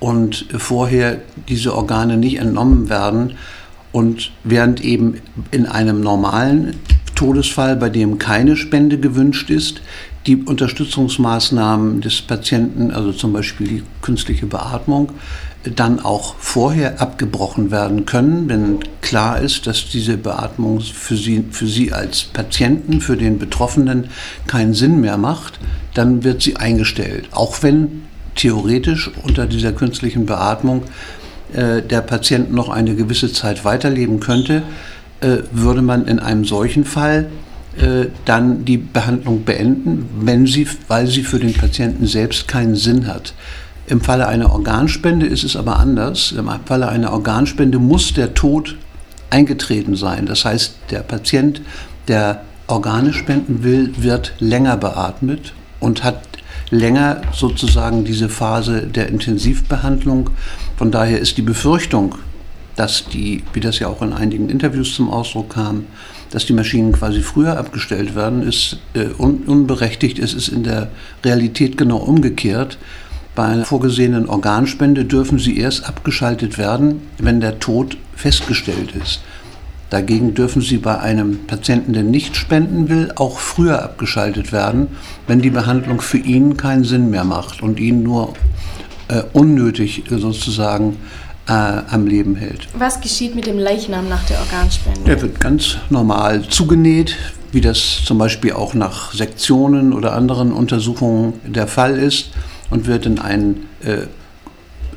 und 0.00 0.46
vorher 0.56 1.18
diese 1.48 1.74
Organe 1.74 2.16
nicht 2.16 2.38
entnommen 2.38 2.88
werden. 2.88 3.34
Und 3.92 4.32
während 4.44 4.84
eben 4.84 5.22
in 5.50 5.66
einem 5.66 6.00
normalen 6.00 6.76
Todesfall, 7.14 7.76
bei 7.76 7.88
dem 7.88 8.18
keine 8.18 8.56
Spende 8.56 8.98
gewünscht 8.98 9.48
ist, 9.48 9.80
die 10.26 10.36
Unterstützungsmaßnahmen 10.36 12.00
des 12.00 12.22
Patienten, 12.22 12.90
also 12.90 13.12
zum 13.12 13.32
Beispiel 13.32 13.68
die 13.68 13.82
künstliche 14.02 14.46
Beatmung, 14.46 15.12
dann 15.74 16.00
auch 16.00 16.36
vorher 16.38 17.00
abgebrochen 17.00 17.70
werden 17.70 18.06
können, 18.06 18.48
wenn 18.48 18.78
klar 19.00 19.40
ist, 19.40 19.66
dass 19.66 19.88
diese 19.88 20.16
Beatmung 20.16 20.80
für 20.80 21.16
Sie, 21.16 21.44
für 21.50 21.66
Sie 21.66 21.92
als 21.92 22.24
Patienten, 22.24 23.00
für 23.00 23.16
den 23.16 23.38
Betroffenen 23.38 24.08
keinen 24.46 24.74
Sinn 24.74 25.00
mehr 25.00 25.16
macht, 25.16 25.58
dann 25.94 26.24
wird 26.24 26.42
sie 26.42 26.56
eingestellt. 26.56 27.28
Auch 27.32 27.62
wenn 27.62 28.02
theoretisch 28.34 29.10
unter 29.22 29.46
dieser 29.46 29.72
künstlichen 29.72 30.26
Beatmung 30.26 30.82
äh, 31.52 31.82
der 31.82 32.02
Patient 32.02 32.52
noch 32.52 32.68
eine 32.68 32.94
gewisse 32.94 33.32
Zeit 33.32 33.64
weiterleben 33.64 34.20
könnte, 34.20 34.62
äh, 35.20 35.38
würde 35.50 35.82
man 35.82 36.06
in 36.06 36.18
einem 36.18 36.44
solchen 36.44 36.84
Fall 36.84 37.30
äh, 37.80 38.06
dann 38.24 38.64
die 38.64 38.78
Behandlung 38.78 39.44
beenden, 39.44 40.08
wenn 40.20 40.46
sie, 40.46 40.66
weil 40.88 41.06
sie 41.06 41.22
für 41.22 41.38
den 41.38 41.52
Patienten 41.52 42.06
selbst 42.06 42.48
keinen 42.48 42.76
Sinn 42.76 43.06
hat. 43.06 43.34
Im 43.86 44.00
Falle 44.00 44.26
einer 44.26 44.50
Organspende 44.50 45.26
ist 45.26 45.44
es 45.44 45.56
aber 45.56 45.78
anders. 45.78 46.32
Im 46.32 46.50
Falle 46.64 46.88
einer 46.88 47.12
Organspende 47.12 47.78
muss 47.78 48.12
der 48.14 48.34
Tod 48.34 48.76
eingetreten 49.30 49.94
sein. 49.94 50.26
Das 50.26 50.44
heißt, 50.44 50.76
der 50.90 51.00
Patient, 51.00 51.60
der 52.08 52.42
Organe 52.66 53.12
spenden 53.12 53.62
will, 53.62 53.92
wird 53.98 54.34
länger 54.40 54.76
beatmet 54.76 55.52
und 55.78 56.02
hat 56.02 56.22
länger 56.70 57.20
sozusagen 57.32 58.04
diese 58.04 58.28
Phase 58.28 58.86
der 58.86 59.08
Intensivbehandlung. 59.08 60.30
Von 60.76 60.90
daher 60.90 61.20
ist 61.20 61.36
die 61.36 61.42
Befürchtung, 61.42 62.16
dass 62.76 63.06
die, 63.06 63.42
wie 63.52 63.60
das 63.60 63.78
ja 63.78 63.88
auch 63.88 64.02
in 64.02 64.12
einigen 64.12 64.48
Interviews 64.48 64.94
zum 64.94 65.10
Ausdruck 65.10 65.54
kam, 65.54 65.84
dass 66.30 66.46
die 66.46 66.52
Maschinen 66.52 66.92
quasi 66.92 67.22
früher 67.22 67.58
abgestellt 67.58 68.14
werden, 68.14 68.42
ist 68.42 68.78
äh, 68.94 69.06
un 69.18 69.44
unberechtigt. 69.46 70.18
Es 70.18 70.34
ist 70.34 70.48
in 70.48 70.64
der 70.64 70.90
Realität 71.24 71.78
genau 71.78 71.98
umgekehrt. 71.98 72.78
Bei 73.34 73.44
einer 73.44 73.64
vorgesehenen 73.64 74.28
Organspende 74.28 75.04
dürfen 75.04 75.38
sie 75.38 75.58
erst 75.58 75.86
abgeschaltet 75.86 76.58
werden, 76.58 77.02
wenn 77.18 77.40
der 77.40 77.58
Tod 77.58 77.96
festgestellt 78.14 78.92
ist. 79.02 79.20
Dagegen 79.90 80.34
dürfen 80.34 80.62
sie 80.62 80.78
bei 80.78 80.98
einem 80.98 81.46
Patienten, 81.46 81.92
der 81.92 82.02
nicht 82.02 82.34
spenden 82.34 82.88
will, 82.88 83.12
auch 83.14 83.38
früher 83.38 83.82
abgeschaltet 83.82 84.52
werden, 84.52 84.88
wenn 85.28 85.40
die 85.40 85.50
Behandlung 85.50 86.00
für 86.00 86.18
ihn 86.18 86.56
keinen 86.56 86.82
Sinn 86.82 87.10
mehr 87.10 87.24
macht 87.24 87.62
und 87.62 87.78
ihn 87.78 88.02
nur 88.02 88.32
äh, 89.08 89.22
unnötig 89.32 90.04
sozusagen 90.10 90.96
äh, 91.48 91.52
am 91.52 92.06
Leben 92.06 92.36
hält. 92.36 92.68
Was 92.78 93.00
geschieht 93.00 93.34
mit 93.34 93.46
dem 93.46 93.58
Leichnam 93.58 94.08
nach 94.08 94.24
der 94.24 94.38
Organspende? 94.40 95.00
Der 95.04 95.20
wird 95.22 95.40
ganz 95.40 95.76
normal 95.90 96.42
zugenäht, 96.48 97.16
wie 97.52 97.60
das 97.60 98.02
zum 98.04 98.18
Beispiel 98.18 98.52
auch 98.52 98.74
nach 98.74 99.12
Sektionen 99.12 99.92
oder 99.92 100.12
anderen 100.12 100.52
Untersuchungen 100.52 101.34
der 101.44 101.66
Fall 101.66 101.98
ist 101.98 102.30
und 102.70 102.86
wird 102.86 103.06
in 103.06 103.18
einen 103.18 103.68
äh, 103.82 104.06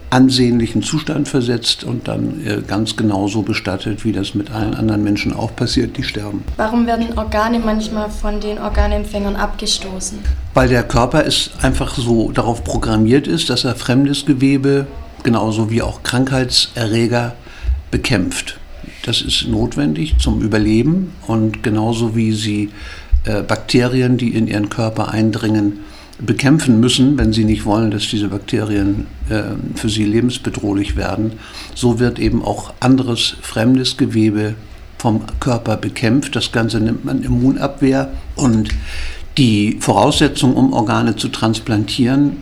ansehnlichen 0.10 0.82
Zustand 0.82 1.28
versetzt 1.28 1.84
und 1.84 2.08
dann 2.08 2.46
äh, 2.46 2.62
ganz 2.66 2.96
genauso 2.96 3.44
bestattet, 3.44 4.04
wie 4.04 4.12
das 4.12 4.34
mit 4.34 4.50
allen 4.52 4.74
anderen 4.74 5.04
Menschen 5.04 5.34
auch 5.34 5.56
passiert, 5.56 5.98
die 5.98 6.04
sterben. 6.04 6.44
Warum 6.58 6.88
werden 6.88 7.18
Organe 7.18 7.60
manchmal 7.60 8.10
von 8.10 8.40
den 8.40 8.58
Organempfängern 8.58 9.36
abgestoßen? 9.36 10.20
Weil 10.56 10.70
der 10.70 10.84
Körper 10.84 11.24
ist 11.24 11.52
einfach 11.62 11.96
so 11.96 12.32
darauf 12.32 12.64
programmiert 12.64 13.28
ist, 13.28 13.50
dass 13.50 13.66
er 13.66 13.76
fremdes 13.76 14.26
Gewebe 14.26 14.88
genauso 15.24 15.70
wie 15.70 15.82
auch 15.82 16.04
Krankheitserreger 16.04 17.36
bekämpft. 17.92 18.60
Das 19.04 19.22
ist 19.22 19.48
notwendig 19.48 20.18
zum 20.20 20.42
Überleben 20.42 21.14
und 21.28 21.64
genauso 21.64 22.16
wie 22.16 22.34
sie 22.34 22.70
äh, 23.26 23.42
Bakterien, 23.42 24.18
die 24.18 24.36
in 24.36 24.48
ihren 24.48 24.70
Körper 24.70 25.10
eindringen, 25.10 25.80
bekämpfen 26.20 26.80
müssen, 26.80 27.18
wenn 27.18 27.32
sie 27.32 27.46
nicht 27.46 27.66
wollen, 27.66 27.92
dass 27.92 28.10
diese 28.10 28.28
Bakterien 28.28 29.08
äh, 29.30 29.44
für 29.76 29.90
sie 29.90 30.04
lebensbedrohlich 30.04 30.96
werden, 30.96 31.34
so 31.76 32.00
wird 32.00 32.20
eben 32.20 32.44
auch 32.44 32.74
anderes 32.80 33.38
fremdes 33.42 33.96
Gewebe 33.96 34.56
vom 34.98 35.22
Körper 35.40 35.78
bekämpft. 35.78 36.36
Das 36.36 36.52
Ganze 36.52 36.82
nennt 36.82 37.06
man 37.06 37.24
Immunabwehr 37.24 38.12
und 38.36 38.70
die 39.38 39.78
Voraussetzung, 39.80 40.56
um 40.56 40.74
Organe 40.74 41.16
zu 41.16 41.30
transplantieren, 41.30 42.38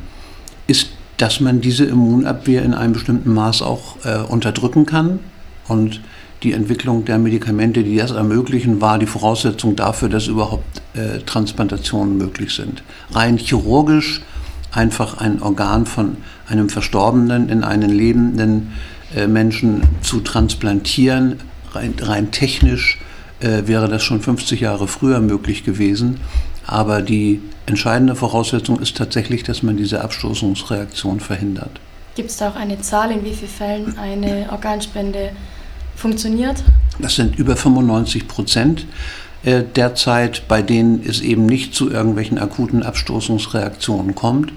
dass 1.17 1.39
man 1.39 1.61
diese 1.61 1.85
Immunabwehr 1.85 2.63
in 2.63 2.73
einem 2.73 2.93
bestimmten 2.93 3.33
Maß 3.33 3.61
auch 3.61 3.97
äh, 4.05 4.17
unterdrücken 4.19 4.85
kann 4.85 5.19
und 5.67 6.01
die 6.43 6.53
Entwicklung 6.53 7.03
der 7.05 7.17
Medikamente, 7.17 7.83
die 7.83 7.97
das 7.97 8.11
ermöglichen, 8.11 8.79
war 8.79 8.99
die 8.99 9.07
Voraussetzung 9.07 9.75
dafür, 9.75 10.09
dass 10.09 10.27
überhaupt 10.27 10.81
äh, 10.93 11.19
Transplantationen 11.25 12.17
möglich 12.17 12.53
sind. 12.53 12.83
Rein 13.11 13.37
chirurgisch 13.37 14.21
einfach 14.71 15.17
ein 15.17 15.41
Organ 15.41 15.85
von 15.87 16.17
einem 16.47 16.69
Verstorbenen 16.69 17.49
in 17.49 17.63
einen 17.63 17.89
lebenden 17.89 18.73
äh, 19.15 19.25
Menschen 19.25 19.81
zu 20.01 20.19
transplantieren, 20.19 21.37
rein, 21.71 21.95
rein 21.99 22.31
technisch 22.31 22.99
äh, 23.39 23.63
wäre 23.65 23.87
das 23.87 24.03
schon 24.03 24.21
50 24.21 24.59
Jahre 24.59 24.87
früher 24.87 25.19
möglich 25.19 25.63
gewesen. 25.63 26.19
Aber 26.67 27.01
die 27.01 27.41
entscheidende 27.65 28.15
Voraussetzung 28.15 28.79
ist 28.79 28.97
tatsächlich, 28.97 29.43
dass 29.43 29.63
man 29.63 29.77
diese 29.77 30.01
Abstoßungsreaktion 30.01 31.19
verhindert. 31.21 31.79
Gibt 32.15 32.29
es 32.29 32.37
da 32.37 32.49
auch 32.49 32.55
eine 32.55 32.79
Zahl, 32.81 33.11
in 33.11 33.23
wie 33.23 33.33
vielen 33.33 33.49
Fällen 33.49 33.97
eine 33.97 34.47
Organspende 34.51 35.31
funktioniert? 35.95 36.63
Das 36.99 37.15
sind 37.15 37.37
über 37.37 37.55
95 37.55 38.27
Prozent 38.27 38.85
äh, 39.43 39.63
derzeit, 39.75 40.47
bei 40.47 40.61
denen 40.61 41.03
es 41.07 41.21
eben 41.21 41.45
nicht 41.45 41.73
zu 41.73 41.89
irgendwelchen 41.89 42.37
akuten 42.37 42.83
Abstoßungsreaktionen 42.83 44.15
kommt. 44.15 44.51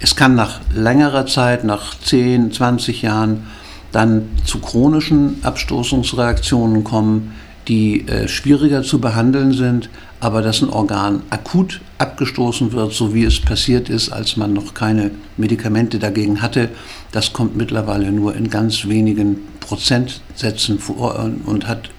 Es 0.00 0.16
kann 0.16 0.34
nach 0.34 0.60
längerer 0.74 1.26
Zeit, 1.26 1.64
nach 1.64 1.98
10, 1.98 2.52
20 2.52 3.02
Jahren, 3.02 3.46
dann 3.92 4.28
zu 4.44 4.58
chronischen 4.58 5.38
Abstoßungsreaktionen 5.44 6.82
kommen, 6.82 7.32
die 7.68 8.06
äh, 8.08 8.28
schwieriger 8.28 8.82
zu 8.82 9.00
behandeln 9.00 9.52
sind, 9.52 9.88
aber 10.24 10.40
dass 10.40 10.62
ein 10.62 10.70
Organ 10.70 11.22
akut 11.28 11.82
abgestoßen 11.98 12.72
wird, 12.72 12.94
so 12.94 13.12
wie 13.12 13.24
es 13.24 13.40
passiert 13.40 13.90
ist, 13.90 14.10
als 14.10 14.38
man 14.38 14.54
noch 14.54 14.72
keine 14.72 15.10
Medikamente 15.36 15.98
dagegen 15.98 16.40
hatte, 16.40 16.70
das 17.12 17.34
kommt 17.34 17.56
mittlerweile 17.56 18.10
nur 18.10 18.34
in 18.34 18.48
ganz 18.48 18.88
wenigen 18.88 19.36
Prozentsätzen 19.60 20.78
vor 20.78 21.30
und 21.44 21.68
hat 21.68 21.90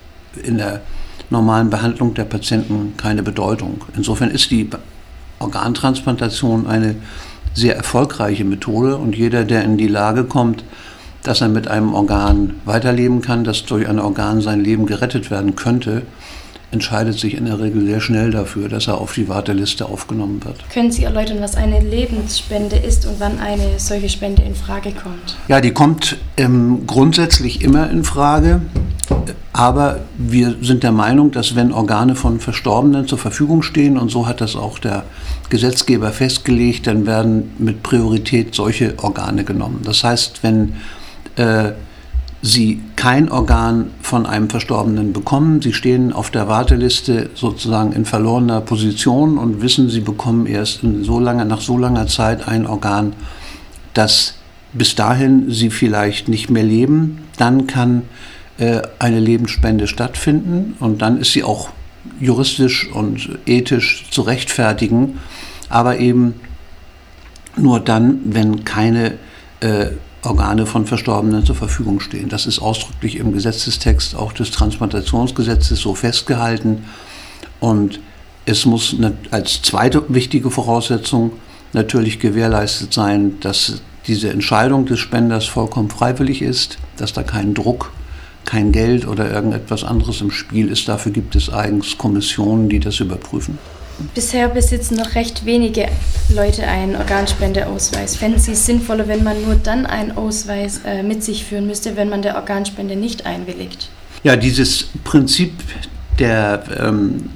in 0.41 0.57
der 0.57 0.81
normalen 1.29 1.69
Behandlung 1.69 2.15
der 2.15 2.25
Patienten 2.25 2.95
keine 2.97 3.21
Bedeutung. 3.21 3.81
Insofern 3.95 4.31
ist 4.31 4.49
die 4.49 4.67
Organtransplantation 5.37 6.65
eine 6.65 6.95
sehr 7.53 7.75
erfolgreiche 7.75 8.43
Methode 8.43 8.97
und 8.97 9.15
jeder, 9.15 9.43
der 9.43 9.63
in 9.63 9.77
die 9.77 9.87
Lage 9.87 10.23
kommt, 10.23 10.63
dass 11.21 11.41
er 11.41 11.49
mit 11.49 11.67
einem 11.67 11.93
Organ 11.93 12.55
weiterleben 12.65 13.21
kann, 13.21 13.43
dass 13.43 13.65
durch 13.65 13.87
ein 13.87 13.99
Organ 13.99 14.41
sein 14.41 14.63
Leben 14.63 14.87
gerettet 14.87 15.29
werden 15.29 15.55
könnte, 15.55 16.01
entscheidet 16.71 17.17
sich 17.19 17.35
in 17.35 17.45
der 17.45 17.59
Regel 17.59 17.85
sehr 17.85 18.01
schnell 18.01 18.31
dafür, 18.31 18.69
dass 18.69 18.87
er 18.87 18.99
auf 18.99 19.13
die 19.13 19.27
Warteliste 19.27 19.85
aufgenommen 19.85 20.43
wird. 20.43 20.69
Können 20.69 20.91
Sie 20.91 21.03
erläutern, 21.03 21.37
was 21.39 21.55
eine 21.55 21.79
Lebensspende 21.79 22.75
ist 22.75 23.05
und 23.05 23.19
wann 23.19 23.39
eine 23.39 23.79
solche 23.79 24.09
Spende 24.09 24.41
in 24.43 24.55
Frage 24.55 24.91
kommt? 24.91 25.37
Ja, 25.47 25.61
die 25.61 25.71
kommt 25.71 26.17
ähm, 26.37 26.85
grundsätzlich 26.87 27.61
immer 27.61 27.89
in 27.89 28.03
Frage. 28.03 28.61
Aber 29.53 30.01
wir 30.17 30.55
sind 30.61 30.83
der 30.83 30.91
Meinung, 30.91 31.31
dass 31.31 31.55
wenn 31.55 31.71
Organe 31.71 32.15
von 32.15 32.41
Verstorbenen 32.41 33.07
zur 33.07 33.17
Verfügung 33.17 33.61
stehen, 33.61 33.97
und 33.97 34.09
so 34.09 34.27
hat 34.27 34.41
das 34.41 34.57
auch 34.57 34.79
der 34.79 35.05
Gesetzgeber 35.49 36.11
festgelegt, 36.11 36.87
dann 36.87 37.05
werden 37.05 37.53
mit 37.57 37.81
Priorität 37.81 38.53
solche 38.53 38.95
Organe 39.01 39.45
genommen. 39.45 39.81
Das 39.85 40.03
heißt, 40.03 40.43
wenn 40.43 40.73
äh, 41.37 41.71
Sie 42.45 42.79
kein 42.95 43.31
Organ 43.31 43.89
von 44.03 44.27
einem 44.27 44.51
Verstorbenen 44.51 45.13
bekommen. 45.13 45.63
Sie 45.63 45.73
stehen 45.73 46.13
auf 46.13 46.29
der 46.29 46.47
Warteliste 46.47 47.31
sozusagen 47.33 47.91
in 47.91 48.05
verlorener 48.05 48.61
Position 48.61 49.39
und 49.39 49.63
wissen, 49.63 49.89
Sie 49.89 50.01
bekommen 50.01 50.45
erst 50.45 50.81
so 51.01 51.19
lange, 51.19 51.43
nach 51.45 51.61
so 51.61 51.75
langer 51.75 52.05
Zeit 52.05 52.47
ein 52.47 52.67
Organ, 52.67 53.13
dass 53.95 54.35
bis 54.73 54.93
dahin 54.93 55.49
Sie 55.49 55.71
vielleicht 55.71 56.27
nicht 56.27 56.51
mehr 56.51 56.61
leben. 56.61 57.23
Dann 57.37 57.65
kann 57.65 58.03
äh, 58.59 58.83
eine 58.99 59.19
Lebensspende 59.19 59.87
stattfinden 59.87 60.75
und 60.79 61.01
dann 61.01 61.17
ist 61.17 61.33
sie 61.33 61.43
auch 61.43 61.69
juristisch 62.19 62.87
und 62.93 63.39
ethisch 63.47 64.05
zu 64.11 64.21
rechtfertigen, 64.21 65.19
aber 65.67 65.97
eben 65.97 66.35
nur 67.57 67.79
dann, 67.79 68.19
wenn 68.23 68.65
keine 68.65 69.13
äh, 69.61 69.87
Organe 70.25 70.65
von 70.65 70.85
Verstorbenen 70.85 71.45
zur 71.45 71.55
Verfügung 71.55 71.99
stehen. 71.99 72.29
Das 72.29 72.45
ist 72.45 72.59
ausdrücklich 72.59 73.17
im 73.17 73.33
Gesetzestext 73.33 74.15
auch 74.15 74.33
des 74.33 74.51
Transplantationsgesetzes 74.51 75.79
so 75.79 75.95
festgehalten. 75.95 76.85
Und 77.59 77.99
es 78.45 78.65
muss 78.65 78.95
als 79.31 79.61
zweite 79.61 80.03
wichtige 80.09 80.51
Voraussetzung 80.51 81.33
natürlich 81.73 82.19
gewährleistet 82.19 82.93
sein, 82.93 83.39
dass 83.39 83.81
diese 84.07 84.29
Entscheidung 84.29 84.85
des 84.85 84.99
Spenders 84.99 85.45
vollkommen 85.45 85.89
freiwillig 85.89 86.41
ist, 86.41 86.77
dass 86.97 87.13
da 87.13 87.23
kein 87.23 87.53
Druck, 87.53 87.91
kein 88.45 88.71
Geld 88.71 89.07
oder 89.07 89.31
irgendetwas 89.31 89.83
anderes 89.83 90.21
im 90.21 90.31
Spiel 90.31 90.69
ist. 90.69 90.87
Dafür 90.87 91.11
gibt 91.11 91.35
es 91.35 91.51
eigens 91.51 91.97
Kommissionen, 91.97 92.69
die 92.69 92.79
das 92.79 92.99
überprüfen. 92.99 93.57
Bisher 94.13 94.49
besitzen 94.49 94.95
noch 94.95 95.15
recht 95.15 95.45
wenige 95.45 95.87
Leute 96.33 96.67
einen 96.67 96.95
Organspendeausweis. 96.95 98.15
Fänden 98.15 98.39
Sie 98.39 98.51
es 98.51 98.65
sinnvoller, 98.65 99.07
wenn 99.07 99.23
man 99.23 99.41
nur 99.43 99.55
dann 99.55 99.85
einen 99.85 100.11
Ausweis 100.11 100.81
äh, 100.85 101.01
mit 101.01 101.23
sich 101.23 101.45
führen 101.45 101.65
müsste, 101.65 101.95
wenn 101.95 102.09
man 102.09 102.21
der 102.21 102.35
Organspende 102.35 102.95
nicht 102.95 103.25
einwilligt? 103.25 103.89
Ja, 104.23 104.35
dieses 104.35 104.89
Prinzip 105.03 105.53
der, 106.19 106.63
ähm, 106.79 107.29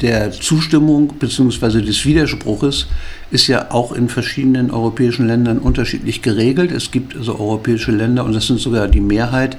der 0.00 0.32
Zustimmung 0.32 1.14
bzw. 1.18 1.82
des 1.82 2.04
Widerspruches 2.04 2.86
ist 3.30 3.46
ja 3.46 3.70
auch 3.70 3.92
in 3.92 4.08
verschiedenen 4.08 4.70
europäischen 4.70 5.26
Ländern 5.26 5.58
unterschiedlich 5.58 6.22
geregelt. 6.22 6.72
Es 6.72 6.90
gibt 6.90 7.16
also 7.16 7.38
europäische 7.38 7.92
Länder, 7.92 8.24
und 8.24 8.32
das 8.32 8.46
sind 8.46 8.60
sogar 8.60 8.88
die 8.88 9.00
Mehrheit, 9.00 9.56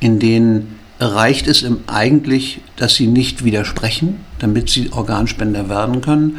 in 0.00 0.18
denen 0.18 0.78
reicht 0.98 1.46
es 1.46 1.64
eigentlich, 1.86 2.60
dass 2.76 2.94
sie 2.94 3.06
nicht 3.06 3.44
widersprechen, 3.44 4.20
damit 4.38 4.70
sie 4.70 4.92
Organspender 4.92 5.68
werden 5.68 6.00
können. 6.00 6.38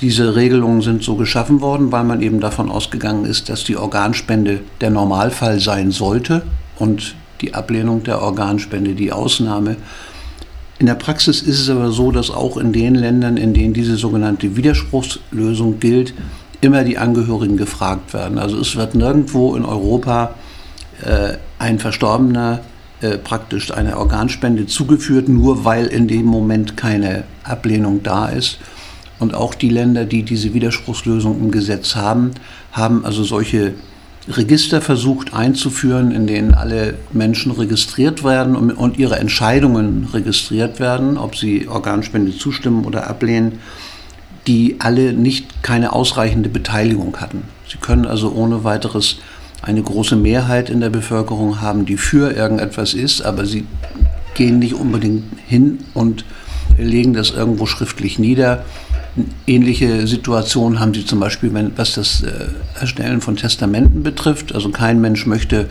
Diese 0.00 0.34
Regelungen 0.34 0.82
sind 0.82 1.02
so 1.02 1.16
geschaffen 1.16 1.60
worden, 1.60 1.92
weil 1.92 2.04
man 2.04 2.22
eben 2.22 2.40
davon 2.40 2.70
ausgegangen 2.70 3.24
ist, 3.24 3.48
dass 3.48 3.64
die 3.64 3.76
Organspende 3.76 4.60
der 4.80 4.90
Normalfall 4.90 5.60
sein 5.60 5.92
sollte 5.92 6.42
und 6.78 7.14
die 7.40 7.54
Ablehnung 7.54 8.02
der 8.02 8.22
Organspende 8.22 8.94
die 8.94 9.12
Ausnahme. 9.12 9.76
In 10.78 10.86
der 10.86 10.94
Praxis 10.94 11.42
ist 11.42 11.60
es 11.60 11.70
aber 11.70 11.92
so, 11.92 12.10
dass 12.10 12.30
auch 12.30 12.56
in 12.56 12.72
den 12.72 12.94
Ländern, 12.94 13.36
in 13.36 13.54
denen 13.54 13.74
diese 13.74 13.96
sogenannte 13.96 14.56
Widerspruchslösung 14.56 15.78
gilt, 15.78 16.14
immer 16.60 16.82
die 16.82 16.98
Angehörigen 16.98 17.56
gefragt 17.56 18.14
werden. 18.14 18.38
Also 18.38 18.58
es 18.58 18.74
wird 18.74 18.94
nirgendwo 18.94 19.54
in 19.54 19.64
Europa 19.64 20.34
äh, 21.04 21.34
ein 21.58 21.78
Verstorbener 21.78 22.60
äh, 23.02 23.18
praktisch 23.18 23.72
eine 23.72 23.98
Organspende 23.98 24.66
zugeführt, 24.66 25.28
nur 25.28 25.64
weil 25.64 25.86
in 25.86 26.08
dem 26.08 26.24
Moment 26.24 26.76
keine 26.76 27.24
Ablehnung 27.44 28.02
da 28.02 28.26
ist. 28.28 28.58
Und 29.18 29.34
auch 29.34 29.54
die 29.54 29.68
Länder, 29.68 30.04
die 30.04 30.22
diese 30.22 30.54
Widerspruchslösung 30.54 31.38
im 31.38 31.50
Gesetz 31.50 31.96
haben, 31.96 32.30
haben 32.72 33.04
also 33.04 33.24
solche 33.24 33.74
Register 34.28 34.80
versucht 34.80 35.34
einzuführen, 35.34 36.12
in 36.12 36.26
denen 36.26 36.54
alle 36.54 36.94
Menschen 37.12 37.50
registriert 37.50 38.22
werden 38.22 38.54
und 38.54 38.98
ihre 38.98 39.18
Entscheidungen 39.18 40.08
registriert 40.12 40.78
werden, 40.78 41.18
ob 41.18 41.36
sie 41.36 41.68
Organspende 41.68 42.36
zustimmen 42.36 42.84
oder 42.84 43.08
ablehnen, 43.08 43.58
die 44.46 44.76
alle 44.78 45.12
nicht 45.12 45.62
keine 45.62 45.92
ausreichende 45.92 46.48
Beteiligung 46.48 47.16
hatten. 47.20 47.42
Sie 47.68 47.78
können 47.78 48.06
also 48.06 48.32
ohne 48.32 48.64
weiteres 48.64 49.18
eine 49.62 49.82
große 49.82 50.16
Mehrheit 50.16 50.70
in 50.70 50.80
der 50.80 50.90
Bevölkerung 50.90 51.60
haben, 51.60 51.86
die 51.86 51.96
für 51.96 52.32
irgendetwas 52.32 52.94
ist, 52.94 53.22
aber 53.22 53.46
sie 53.46 53.64
gehen 54.34 54.58
nicht 54.58 54.74
unbedingt 54.74 55.24
hin 55.46 55.78
und 55.94 56.24
legen 56.76 57.12
das 57.12 57.30
irgendwo 57.30 57.66
schriftlich 57.66 58.18
nieder. 58.18 58.64
Ähnliche 59.46 60.06
Situationen 60.06 60.80
haben 60.80 60.94
sie 60.94 61.04
zum 61.04 61.20
Beispiel, 61.20 61.52
wenn, 61.54 61.76
was 61.76 61.94
das 61.94 62.22
äh, 62.22 62.30
Erstellen 62.80 63.20
von 63.20 63.36
Testamenten 63.36 64.02
betrifft. 64.02 64.54
Also 64.54 64.70
kein 64.70 65.00
Mensch 65.00 65.26
möchte, 65.26 65.68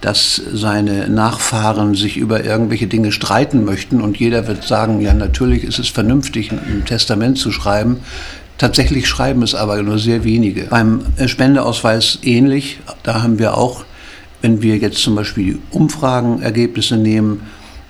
dass 0.00 0.40
seine 0.52 1.08
Nachfahren 1.08 1.94
sich 1.94 2.16
über 2.16 2.44
irgendwelche 2.44 2.86
Dinge 2.86 3.10
streiten 3.10 3.64
möchten 3.64 4.00
und 4.00 4.18
jeder 4.18 4.46
wird 4.46 4.62
sagen, 4.62 5.00
ja 5.00 5.12
natürlich 5.12 5.64
ist 5.64 5.78
es 5.78 5.88
vernünftig, 5.88 6.52
ein 6.52 6.84
Testament 6.86 7.38
zu 7.38 7.50
schreiben. 7.50 7.98
Tatsächlich 8.58 9.06
schreiben 9.06 9.42
es 9.42 9.54
aber 9.54 9.80
nur 9.82 10.00
sehr 10.00 10.24
wenige. 10.24 10.64
Beim 10.64 11.02
Spendeausweis 11.26 12.18
ähnlich. 12.22 12.80
Da 13.04 13.22
haben 13.22 13.38
wir 13.38 13.56
auch, 13.56 13.84
wenn 14.42 14.62
wir 14.62 14.76
jetzt 14.76 14.98
zum 14.98 15.14
Beispiel 15.14 15.54
die 15.54 15.58
Umfragenergebnisse 15.70 16.96
nehmen, 16.96 17.42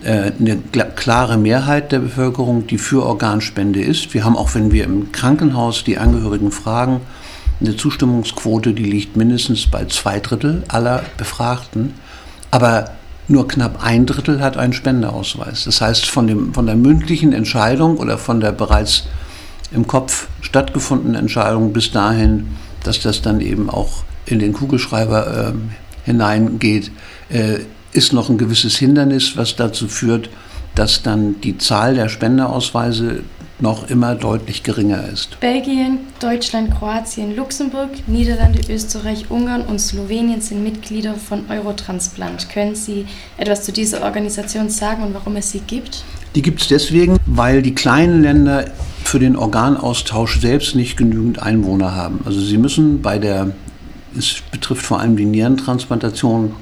äh, 0.05 0.33
eine 0.39 0.59
klare 0.95 1.39
Mehrheit 1.39 1.91
der 1.91 2.01
Bevölkerung, 2.01 2.67
die 2.67 2.77
für 2.77 3.05
Organspende 3.05 3.81
ist. 3.81 4.13
Wir 4.13 4.25
haben 4.25 4.37
auch, 4.37 4.55
wenn 4.55 4.71
wir 4.71 4.85
im 4.85 5.11
Krankenhaus 5.11 5.85
die 5.85 5.97
Angehörigen 5.97 6.53
fragen, 6.53 7.01
eine 7.61 7.75
Zustimmungsquote, 7.75 8.75
die 8.75 8.85
liegt 8.85 9.17
mindestens 9.17 9.67
bei 9.67 9.87
zwei 9.87 10.21
Drittel 10.21 10.65
aller 10.69 11.03
Befragten. 11.17 11.95
Aber 12.51 12.91
nur 13.27 13.49
knapp 13.49 13.83
ein 13.83 14.07
Drittel 14.07 14.41
hat 14.41 14.57
einen 14.59 14.73
Spendeausweis. 14.75 15.65
Das 15.65 15.81
heißt, 15.81 16.07
von, 16.07 16.27
dem, 16.27 16.55
von 16.55 16.67
der 16.67 16.77
mündlichen 16.77 17.33
Entscheidung 17.33 17.97
oder 17.97 18.19
von 18.19 18.41
der 18.41 18.53
bereits 18.53 19.05
im 19.71 19.87
Kopf 19.87 20.29
stattgefundenen 20.41 21.15
Entscheidung 21.15 21.73
bis 21.73 21.91
dahin, 21.91 22.49
dass 22.85 23.01
das 23.01 23.23
dann 23.23 23.41
eben 23.41 23.69
auch 23.69 24.05
in 24.27 24.39
den 24.39 24.53
Kugelschreiber 24.53 25.53
äh, 25.53 25.53
hineingeht, 26.05 26.91
äh, 27.31 27.59
ist 27.93 28.13
noch 28.13 28.29
ein 28.29 28.39
gewisses 28.39 28.77
Hindernis, 28.77 29.37
was 29.37 29.57
dazu 29.57 29.89
führt, 29.89 30.31
dass 30.75 31.03
dann 31.03 31.41
die 31.41 31.59
Zahl 31.59 31.95
der 31.95 32.09
Spendeausweise 32.09 33.23
noch 33.61 33.91
immer 33.91 34.15
deutlich 34.15 34.63
geringer 34.63 35.09
ist. 35.09 35.41
Belgien, 35.41 35.99
Deutschland, 36.21 36.73
Kroatien, 36.79 37.35
Luxemburg, 37.35 37.91
Niederlande, 38.07 38.61
Österreich, 38.73 39.31
Ungarn 39.31 39.63
und 39.63 39.81
Slowenien 39.81 40.41
sind 40.41 40.63
Mitglieder 40.63 41.15
von 41.15 41.51
Eurotransplant. 41.51 42.49
Können 42.51 42.77
Sie 42.77 43.07
etwas 43.37 43.65
zu 43.65 43.73
dieser 43.73 44.03
Organisation 44.03 44.71
sagen 44.71 45.03
und 45.03 45.15
warum 45.15 45.37
es 45.37 45.51
sie 45.51 45.61
gibt? 45.61 46.05
Die 46.35 46.43
gibt 46.43 46.61
es 46.61 46.69
deswegen, 46.69 47.19
weil 47.27 47.63
die 47.63 47.75
kleinen 47.75 48.23
Länder 48.23 48.67
für 49.05 49.19
den 49.19 49.37
Organaustausch 49.37 50.41
selbst 50.41 50.75
nicht 50.75 50.97
genügend 50.97 51.43
Einwohner 51.43 51.95
haben. 51.95 52.21
Also 52.25 52.41
sie 52.41 52.59
müssen 52.59 53.01
bei 53.01 53.19
der, 53.19 53.53
es 54.17 54.43
betrifft 54.51 54.85
vor 54.85 55.01
allem 55.01 55.17
die 55.17 55.25
Nierentransplantation, 55.25 56.55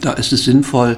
da 0.00 0.12
ist 0.12 0.32
es 0.32 0.44
sinnvoll, 0.44 0.96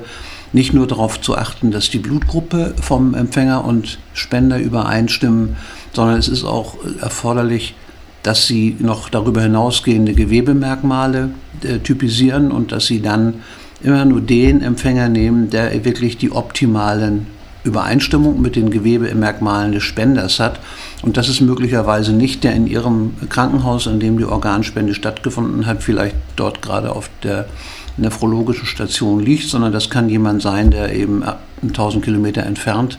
nicht 0.53 0.73
nur 0.73 0.87
darauf 0.87 1.21
zu 1.21 1.37
achten, 1.37 1.71
dass 1.71 1.91
die 1.91 1.99
Blutgruppe 1.99 2.75
vom 2.81 3.15
Empfänger 3.15 3.65
und 3.65 3.99
Spender 4.15 4.59
übereinstimmen, 4.59 5.57
sondern 5.93 6.19
es 6.19 6.29
ist 6.29 6.45
auch 6.45 6.77
erforderlich, 7.01 7.75
dass 8.23 8.47
sie 8.47 8.77
noch 8.79 9.09
darüber 9.09 9.43
hinausgehende 9.43 10.15
Gewebemerkmale 10.15 11.31
äh, 11.63 11.79
typisieren 11.79 12.51
und 12.51 12.73
dass 12.73 12.87
sie 12.87 13.01
dann 13.01 13.35
immer 13.83 14.05
nur 14.05 14.21
den 14.21 14.63
Empfänger 14.63 15.09
nehmen, 15.09 15.51
der 15.51 15.85
wirklich 15.85 16.17
die 16.17 16.33
optimalen 16.33 17.27
Übereinstimmung 17.67 18.41
mit 18.41 18.57
den 18.57 18.71
Gewebemerkmalen 18.71 19.73
des 19.73 19.83
Spenders 19.83 20.41
hat. 20.41 20.61
Und 21.03 21.17
das 21.17 21.29
ist 21.29 21.41
möglicherweise 21.41 22.13
nicht 22.13 22.45
der 22.45 22.55
in 22.55 22.67
Ihrem 22.67 23.15
Krankenhaus, 23.29 23.87
in 23.87 24.01
dem 24.01 24.17
die 24.19 24.25
Organspende 24.25 24.95
stattgefunden 24.95 25.67
hat, 25.67 25.83
vielleicht 25.83 26.17
dort 26.37 26.63
gerade 26.63 26.93
auf 26.93 27.11
der 27.23 27.47
nephrologischen 27.97 28.67
Station 28.67 29.21
liegt, 29.21 29.49
sondern 29.49 29.73
das 29.73 29.91
kann 29.91 30.09
jemand 30.09 30.43
sein, 30.43 30.71
der 30.71 30.95
eben 30.95 31.23
1000 31.63 32.05
Kilometer 32.05 32.45
entfernt 32.45 32.99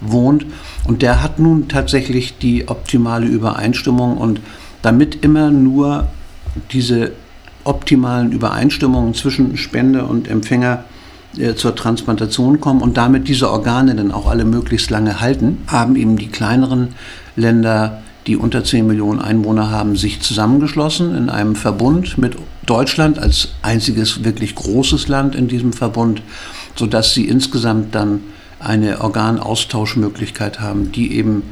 wohnt. 0.00 0.46
Und 0.86 1.02
der 1.02 1.22
hat 1.22 1.38
nun 1.38 1.68
tatsächlich 1.68 2.38
die 2.38 2.68
optimale 2.68 3.26
Übereinstimmung. 3.26 4.16
Und 4.16 4.40
damit 4.82 5.24
immer 5.24 5.50
nur 5.50 6.08
diese 6.72 7.12
optimalen 7.64 8.32
Übereinstimmungen 8.32 9.14
zwischen 9.14 9.56
Spender 9.56 10.08
und 10.08 10.26
Empfänger 10.26 10.84
äh, 10.84 10.89
zur 11.56 11.76
Transplantation 11.76 12.60
kommen 12.60 12.82
und 12.82 12.96
damit 12.96 13.28
diese 13.28 13.50
Organe 13.50 13.94
dann 13.94 14.10
auch 14.10 14.28
alle 14.28 14.44
möglichst 14.44 14.90
lange 14.90 15.20
halten, 15.20 15.58
haben 15.68 15.94
eben 15.96 16.16
die 16.16 16.28
kleineren 16.28 16.88
Länder, 17.36 18.02
die 18.26 18.36
unter 18.36 18.64
10 18.64 18.86
Millionen 18.86 19.20
Einwohner 19.20 19.70
haben, 19.70 19.96
sich 19.96 20.20
zusammengeschlossen 20.20 21.16
in 21.16 21.30
einem 21.30 21.54
Verbund 21.54 22.18
mit 22.18 22.36
Deutschland 22.66 23.18
als 23.18 23.50
einziges 23.62 24.24
wirklich 24.24 24.54
großes 24.54 25.08
Land 25.08 25.34
in 25.34 25.48
diesem 25.48 25.72
Verbund, 25.72 26.22
sodass 26.76 27.14
sie 27.14 27.26
insgesamt 27.26 27.94
dann 27.94 28.20
eine 28.58 29.00
Organaustauschmöglichkeit 29.00 30.60
haben, 30.60 30.92
die 30.92 31.14
eben 31.14 31.42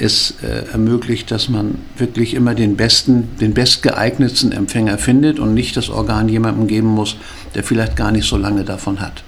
es 0.00 0.34
äh, 0.42 0.72
ermöglicht, 0.72 1.30
dass 1.30 1.48
man 1.48 1.76
wirklich 1.96 2.34
immer 2.34 2.54
den 2.54 2.76
besten, 2.76 3.30
den 3.40 3.54
bestgeeignetsten 3.54 4.52
Empfänger 4.52 4.98
findet 4.98 5.38
und 5.38 5.54
nicht 5.54 5.74
das 5.76 5.88
Organ 5.88 6.28
jemandem 6.28 6.66
geben 6.66 6.88
muss, 6.88 7.16
der 7.54 7.64
vielleicht 7.64 7.96
gar 7.96 8.12
nicht 8.12 8.28
so 8.28 8.36
lange 8.36 8.64
davon 8.64 9.00
hat. 9.00 9.22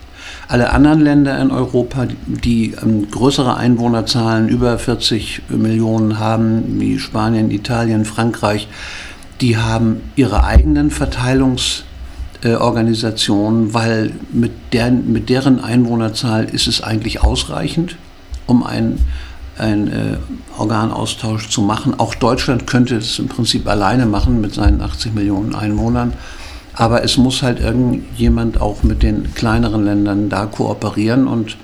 Alle 0.48 0.72
anderen 0.72 1.00
Länder 1.00 1.40
in 1.40 1.50
Europa, 1.50 2.06
die 2.26 2.74
ähm, 2.82 3.10
größere 3.10 3.56
Einwohnerzahlen 3.56 4.48
über 4.48 4.78
40 4.78 5.42
Millionen 5.50 6.18
haben, 6.18 6.80
wie 6.80 6.98
Spanien, 6.98 7.50
Italien, 7.50 8.06
Frankreich, 8.06 8.66
die 9.42 9.58
haben 9.58 10.00
ihre 10.16 10.44
eigenen 10.44 10.90
Verteilungsorganisationen, 10.90 13.74
weil 13.74 14.12
mit, 14.32 14.52
der, 14.72 14.90
mit 14.90 15.28
deren 15.28 15.60
Einwohnerzahl 15.60 16.46
ist 16.46 16.66
es 16.66 16.82
eigentlich 16.82 17.22
ausreichend, 17.22 17.96
um 18.46 18.64
einen 18.64 19.00
einen 19.60 19.88
äh, 19.88 20.16
Organaustausch 20.56 21.48
zu 21.48 21.62
machen. 21.62 21.98
Auch 21.98 22.14
Deutschland 22.14 22.66
könnte 22.66 22.96
es 22.96 23.18
im 23.18 23.28
Prinzip 23.28 23.66
alleine 23.68 24.06
machen 24.06 24.40
mit 24.40 24.54
seinen 24.54 24.80
80 24.80 25.14
Millionen 25.14 25.54
Einwohnern. 25.54 26.12
Aber 26.74 27.02
es 27.02 27.16
muss 27.16 27.42
halt 27.42 27.60
irgendjemand 27.60 28.60
auch 28.60 28.82
mit 28.82 29.02
den 29.02 29.34
kleineren 29.34 29.84
Ländern 29.84 30.28
da 30.28 30.46
kooperieren 30.46 31.26
und 31.26 31.56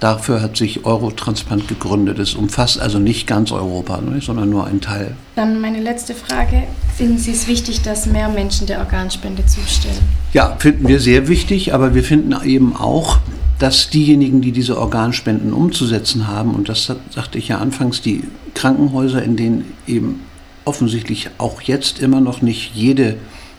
dafür 0.00 0.42
hat 0.42 0.56
sich 0.56 0.84
Eurotransplant 0.84 1.68
gegründet. 1.68 2.18
Es 2.18 2.34
umfasst 2.34 2.80
also 2.80 2.98
nicht 2.98 3.26
ganz 3.26 3.52
Europa, 3.52 4.00
ne, 4.00 4.20
sondern 4.20 4.50
nur 4.50 4.66
einen 4.66 4.80
Teil. 4.80 5.16
Dann 5.34 5.60
meine 5.60 5.80
letzte 5.80 6.14
Frage. 6.14 6.64
Finden 6.96 7.18
Sie 7.18 7.32
es 7.32 7.46
wichtig, 7.46 7.82
dass 7.82 8.06
mehr 8.06 8.28
Menschen 8.28 8.66
der 8.66 8.78
Organspende 8.80 9.44
zustellen? 9.46 9.98
Ja, 10.32 10.56
finden 10.58 10.88
wir 10.88 11.00
sehr 11.00 11.28
wichtig, 11.28 11.74
aber 11.74 11.94
wir 11.94 12.04
finden 12.04 12.34
eben 12.44 12.76
auch, 12.76 13.18
dass 13.58 13.90
diejenigen, 13.90 14.42
die 14.42 14.52
diese 14.52 14.78
Organspenden 14.78 15.52
umzusetzen 15.52 16.28
haben, 16.28 16.54
und 16.54 16.68
das 16.68 16.92
sagte 17.10 17.38
ich 17.38 17.48
ja 17.48 17.58
anfangs, 17.58 18.02
die 18.02 18.24
Krankenhäuser, 18.54 19.22
in 19.22 19.36
denen 19.36 19.72
eben 19.86 20.20
offensichtlich 20.64 21.30
auch 21.38 21.62
jetzt 21.62 22.00
immer 22.00 22.20
noch 22.20 22.42
nicht 22.42 22.74
jede 22.74 23.16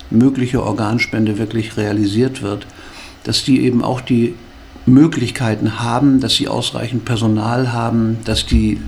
mögliche 0.09 0.63
Organspende 0.63 1.37
wirklich 1.37 1.77
realisiert 1.77 2.41
wird, 2.41 2.67
dass 3.23 3.43
die 3.43 3.61
eben 3.61 3.83
auch 3.83 4.01
die 4.01 4.35
Möglichkeiten 4.87 5.79
haben, 5.79 6.19
dass 6.19 6.35
sie 6.35 6.47
ausreichend 6.47 7.05
Personal 7.05 7.71
haben, 7.73 8.17
dass 8.25 8.45
die 8.45 8.79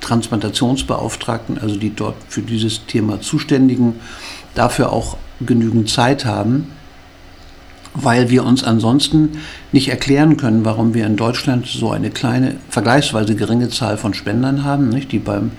Transplantationsbeauftragten, 0.00 1.58
also 1.58 1.76
die 1.76 1.94
dort 1.94 2.16
für 2.28 2.42
dieses 2.42 2.86
Thema 2.86 3.20
zuständigen, 3.20 3.94
dafür 4.54 4.92
auch 4.92 5.16
genügend 5.40 5.90
Zeit 5.90 6.24
haben 6.24 6.68
weil 7.96 8.30
wir 8.30 8.44
uns 8.44 8.62
ansonsten 8.62 9.38
nicht 9.72 9.88
erklären 9.88 10.36
können, 10.36 10.64
warum 10.64 10.94
wir 10.94 11.06
in 11.06 11.16
Deutschland 11.16 11.66
so 11.66 11.90
eine 11.90 12.10
kleine, 12.10 12.56
vergleichsweise 12.68 13.34
geringe 13.34 13.70
Zahl 13.70 13.96
von 13.96 14.14
Spendern 14.14 14.64
haben, 14.64 14.90
nicht, 14.90 15.12
die 15.12 15.18
beim, 15.18 15.52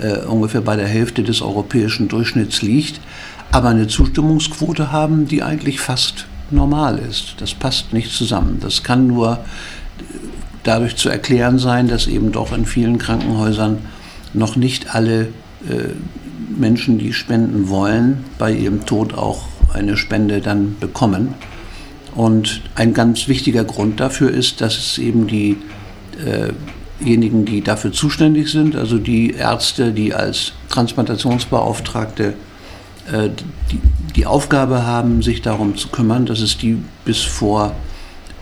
äh, 0.00 0.18
ungefähr 0.26 0.60
bei 0.60 0.76
der 0.76 0.88
Hälfte 0.88 1.22
des 1.22 1.42
europäischen 1.42 2.08
Durchschnitts 2.08 2.62
liegt, 2.62 3.00
aber 3.52 3.68
eine 3.68 3.86
Zustimmungsquote 3.86 4.90
haben, 4.90 5.28
die 5.28 5.42
eigentlich 5.42 5.80
fast 5.80 6.26
normal 6.50 6.98
ist. 6.98 7.36
Das 7.38 7.54
passt 7.54 7.92
nicht 7.92 8.12
zusammen. 8.12 8.58
Das 8.60 8.82
kann 8.82 9.06
nur 9.06 9.38
dadurch 10.62 10.96
zu 10.96 11.08
erklären 11.08 11.58
sein, 11.58 11.88
dass 11.88 12.06
eben 12.06 12.32
doch 12.32 12.52
in 12.52 12.66
vielen 12.66 12.98
Krankenhäusern 12.98 13.78
noch 14.34 14.56
nicht 14.56 14.94
alle 14.94 15.22
äh, 15.68 15.94
Menschen, 16.56 16.98
die 16.98 17.12
spenden 17.12 17.68
wollen, 17.68 18.24
bei 18.38 18.52
ihrem 18.52 18.84
Tod 18.86 19.14
auch 19.14 19.44
eine 19.72 19.96
Spende 19.96 20.40
dann 20.40 20.76
bekommen. 20.78 21.34
Und 22.14 22.62
ein 22.74 22.94
ganz 22.94 23.28
wichtiger 23.28 23.64
Grund 23.64 24.00
dafür 24.00 24.30
ist, 24.30 24.60
dass 24.60 24.76
es 24.78 24.98
eben 24.98 25.26
die 25.26 25.58
äh, 26.24 26.52
diejenigen, 27.00 27.44
die 27.44 27.62
dafür 27.62 27.92
zuständig 27.92 28.50
sind, 28.50 28.74
also 28.74 28.98
die 28.98 29.32
Ärzte, 29.32 29.92
die 29.92 30.14
als 30.14 30.52
Transplantationsbeauftragte 30.70 32.34
äh, 33.12 33.30
die, 33.70 33.80
die 34.14 34.26
Aufgabe 34.26 34.86
haben, 34.86 35.22
sich 35.22 35.42
darum 35.42 35.76
zu 35.76 35.88
kümmern, 35.88 36.26
dass 36.26 36.40
es 36.40 36.58
die 36.58 36.78
bis 37.04 37.22
vor 37.22 37.74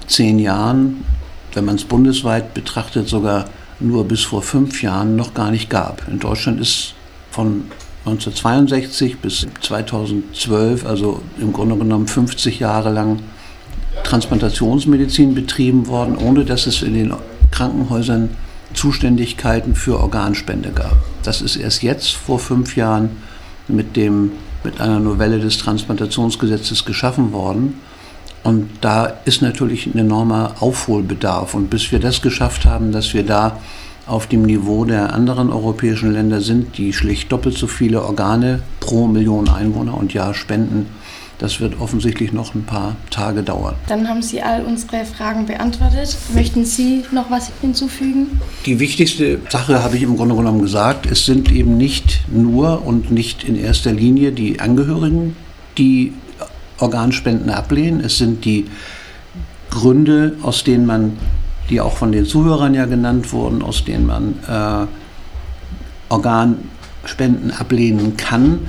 zehn 0.07 0.39
Jahren, 0.39 1.05
wenn 1.53 1.65
man 1.65 1.77
es 1.77 1.85
bundesweit 1.85 2.55
betrachtet, 2.55 3.09
sogar 3.09 3.47
nur 3.81 4.05
bis 4.05 4.23
vor 4.23 4.43
fünf 4.43 4.83
Jahren 4.83 5.17
noch 5.17 5.35
gar 5.35 5.51
nicht 5.51 5.71
gab. 5.71 6.07
In 6.09 6.19
Deutschland 6.19 6.61
ist 6.61 6.95
von 7.31 7.65
1962 8.07 9.19
bis 9.19 9.47
2012, 9.63 10.85
also 10.85 11.23
im 11.41 11.53
Grunde 11.53 11.77
genommen 11.77 12.07
50 12.07 12.61
Jahre 12.61 12.93
lang, 12.93 13.21
Transplantationsmedizin 14.03 15.35
betrieben 15.35 15.87
worden, 15.87 16.17
ohne 16.17 16.45
dass 16.45 16.67
es 16.67 16.83
in 16.83 16.95
den 16.95 17.15
Krankenhäusern 17.51 18.31
Zuständigkeiten 18.75 19.75
für 19.75 20.01
Organspende 20.01 20.71
gab. 20.71 20.97
Das 21.23 21.41
ist 21.41 21.57
erst 21.57 21.83
jetzt 21.83 22.13
vor 22.13 22.39
fünf 22.39 22.77
Jahren 22.77 23.11
mit, 23.69 23.97
dem, 23.97 24.33
mit 24.65 24.81
einer 24.81 25.01
Novelle 25.01 25.39
des 25.39 25.59
Transplantationsgesetzes 25.59 26.85
geschaffen 26.85 27.33
worden. 27.33 27.81
Und 28.43 28.69
da 28.81 29.07
ist 29.25 29.43
natürlich 29.43 29.87
ein 29.87 29.99
enormer 29.99 30.57
Aufholbedarf. 30.61 31.55
Und 31.55 31.71
bis 31.71 31.91
wir 31.93 31.99
das 31.99 32.23
geschafft 32.23 32.67
haben, 32.67 32.93
dass 32.93 33.15
wir 33.15 33.25
da 33.25 33.59
auf 34.07 34.27
dem 34.27 34.43
Niveau 34.43 34.85
der 34.85 35.15
anderen 35.15 35.51
europäischen 35.51 36.13
Länder 36.13 36.41
sind, 36.41 36.77
die 36.77 36.93
schlicht 36.93 37.33
doppelt 37.33 37.57
so 37.57 37.67
viele 37.67 38.03
Organe 38.03 38.61
pro 38.81 39.07
Million 39.07 39.49
Einwohner 39.49 39.97
und 39.97 40.13
Jahr 40.13 40.35
spenden, 40.35 40.87
das 41.39 41.61
wird 41.61 41.81
offensichtlich 41.81 42.33
noch 42.33 42.55
ein 42.55 42.65
paar 42.65 42.97
Tage 43.11 43.43
dauern. 43.43 43.75
Dann 43.89 44.09
haben 44.09 44.23
Sie 44.23 44.41
all 44.41 44.65
unsere 44.65 45.05
Fragen 45.05 45.47
beantwortet. 45.47 46.17
Möchten 46.35 46.65
Sie 46.65 47.05
noch 47.13 47.31
was 47.31 47.51
hinzufügen? 47.61 48.41
Die 48.67 48.79
wichtigste 48.79 49.41
Sache 49.49 49.83
habe 49.83 49.97
ich 49.97 50.03
im 50.03 50.17
Grunde 50.17 50.37
genommen 50.37 50.63
gesagt. 50.63 51.07
Es 51.07 51.27
sind 51.27 51.51
eben 51.51 51.77
nicht 51.77 52.21
nur 52.29 52.87
und 52.87 53.11
nicht 53.11 53.45
in 53.45 53.57
erster 53.57 53.93
Linie 53.93 54.33
die 54.33 54.61
Angehörigen, 54.61 55.37
die 55.77 56.13
Organspenden 56.79 57.51
ablehnen. 57.51 58.01
Es 58.01 58.19
sind 58.19 58.45
die 58.45 58.67
Gründe, 59.71 60.37
aus 60.43 60.63
denen 60.63 60.87
man, 60.87 61.17
die 61.69 61.81
auch 61.81 61.97
von 61.97 62.13
den 62.13 62.27
Zuhörern 62.27 62.75
ja 62.75 62.87
genannt 62.87 63.33
wurden, 63.33 63.63
aus 63.63 63.85
denen 63.85 64.07
man 64.07 64.35
äh, 64.49 64.87
Organspenden 66.13 67.51
ablehnen 67.51 68.17
kann 68.17 68.61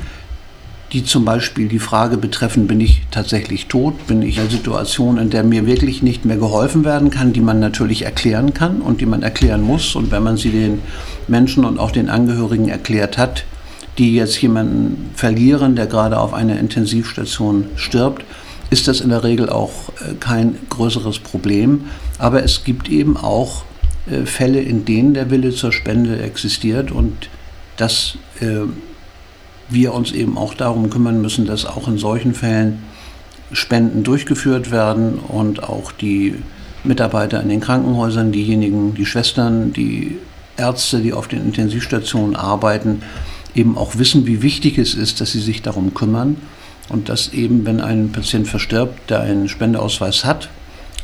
die 0.95 1.03
zum 1.03 1.25
Beispiel 1.25 1.67
die 1.67 1.79
Frage 1.79 2.15
betreffen, 2.15 2.67
bin 2.67 2.79
ich 2.79 3.01
tatsächlich 3.12 3.65
tot, 3.65 4.08
bin 4.08 4.21
ich 4.21 4.38
in 4.38 4.43
einer 4.43 4.49
Situation, 4.49 5.17
in 5.17 5.29
der 5.29 5.43
mir 5.43 5.67
wirklich 5.67 6.01
nicht 6.01 6.23
mehr 6.23 6.38
geholfen 6.38 6.86
werden 6.86 7.10
kann, 7.10 7.34
die 7.34 7.41
man 7.41 7.60
natürlich 7.60 8.03
erklären 8.03 8.53
kann 8.53 8.79
und 8.79 9.01
die 9.01 9.05
man 9.05 9.21
erklären 9.21 9.62
muss. 9.62 9.93
Und 9.97 10.12
wenn 10.12 10.23
man 10.23 10.38
sie 10.38 10.51
den 10.51 10.79
Menschen 11.27 11.65
und 11.65 11.79
auch 11.79 11.91
den 11.91 12.10
Angehörigen 12.10 12.69
erklärt 12.69 13.17
hat, 13.17 13.43
die 13.97 14.15
jetzt 14.15 14.41
jemanden 14.41 15.10
verlieren, 15.15 15.75
der 15.75 15.88
gerade 15.88 16.17
auf 16.17 16.34
einer 16.34 16.58
Intensivstation 16.58 17.65
stirbt, 17.75 18.23
ist 18.69 18.88
das 18.88 19.01
in 19.01 19.10
der 19.10 19.25
Regel 19.25 19.49
auch 19.49 19.89
äh, 19.99 20.13
kein 20.17 20.55
größeres 20.69 21.19
Problem. 21.19 21.88
Aber 22.19 22.41
es 22.41 22.63
gibt 22.63 22.88
eben 22.88 23.17
auch 23.17 23.65
äh, 24.10 24.25
Fälle, 24.25 24.62
in 24.62 24.86
denen 24.86 25.13
der 25.13 25.29
Wille 25.29 25.51
zur 25.51 25.73
Spende 25.73 26.21
existiert 26.21 26.89
und 26.89 27.27
das 27.75 28.17
äh, 28.39 28.62
wir 29.69 29.93
uns 29.93 30.12
eben 30.12 30.38
auch 30.38 30.54
darum 30.54 30.89
kümmern 30.89 31.21
müssen, 31.21 31.45
dass 31.45 31.65
auch 31.65 31.88
in 31.88 31.97
solchen 31.97 32.34
Fällen 32.34 32.84
Spenden 33.51 34.04
durchgeführt 34.04 34.71
werden 34.71 35.15
und 35.19 35.63
auch 35.63 35.91
die 35.91 36.36
Mitarbeiter 36.84 37.41
in 37.41 37.49
den 37.49 37.62
Krankenhäusern, 37.62 38.32
diejenigen, 38.32 38.93
die 38.95 39.06
Schwestern, 39.06 39.73
die 39.73 40.17
Ärzte, 40.58 40.99
die 40.99 41.13
auf 41.13 41.28
den 41.28 41.43
Intensivstationen 41.43 42.36
arbeiten, 42.36 43.01
eben 43.54 43.78
auch 43.78 43.97
wissen, 43.97 44.25
wie 44.28 44.41
wichtig 44.41 44.78
es 44.78 44.93
ist, 44.93 45.21
dass 45.21 45.32
sie 45.32 45.39
sich 45.39 45.62
darum 45.62 45.93
kümmern 45.93 46.38
und 46.89 47.10
dass 47.10 47.34
eben, 47.34 47.65
wenn 47.65 47.82
ein 47.82 48.12
Patient 48.12 48.47
verstirbt, 48.47 49.10
der 49.10 49.21
einen 49.21 49.49
Spendeausweis 49.49 50.25
hat 50.25 50.49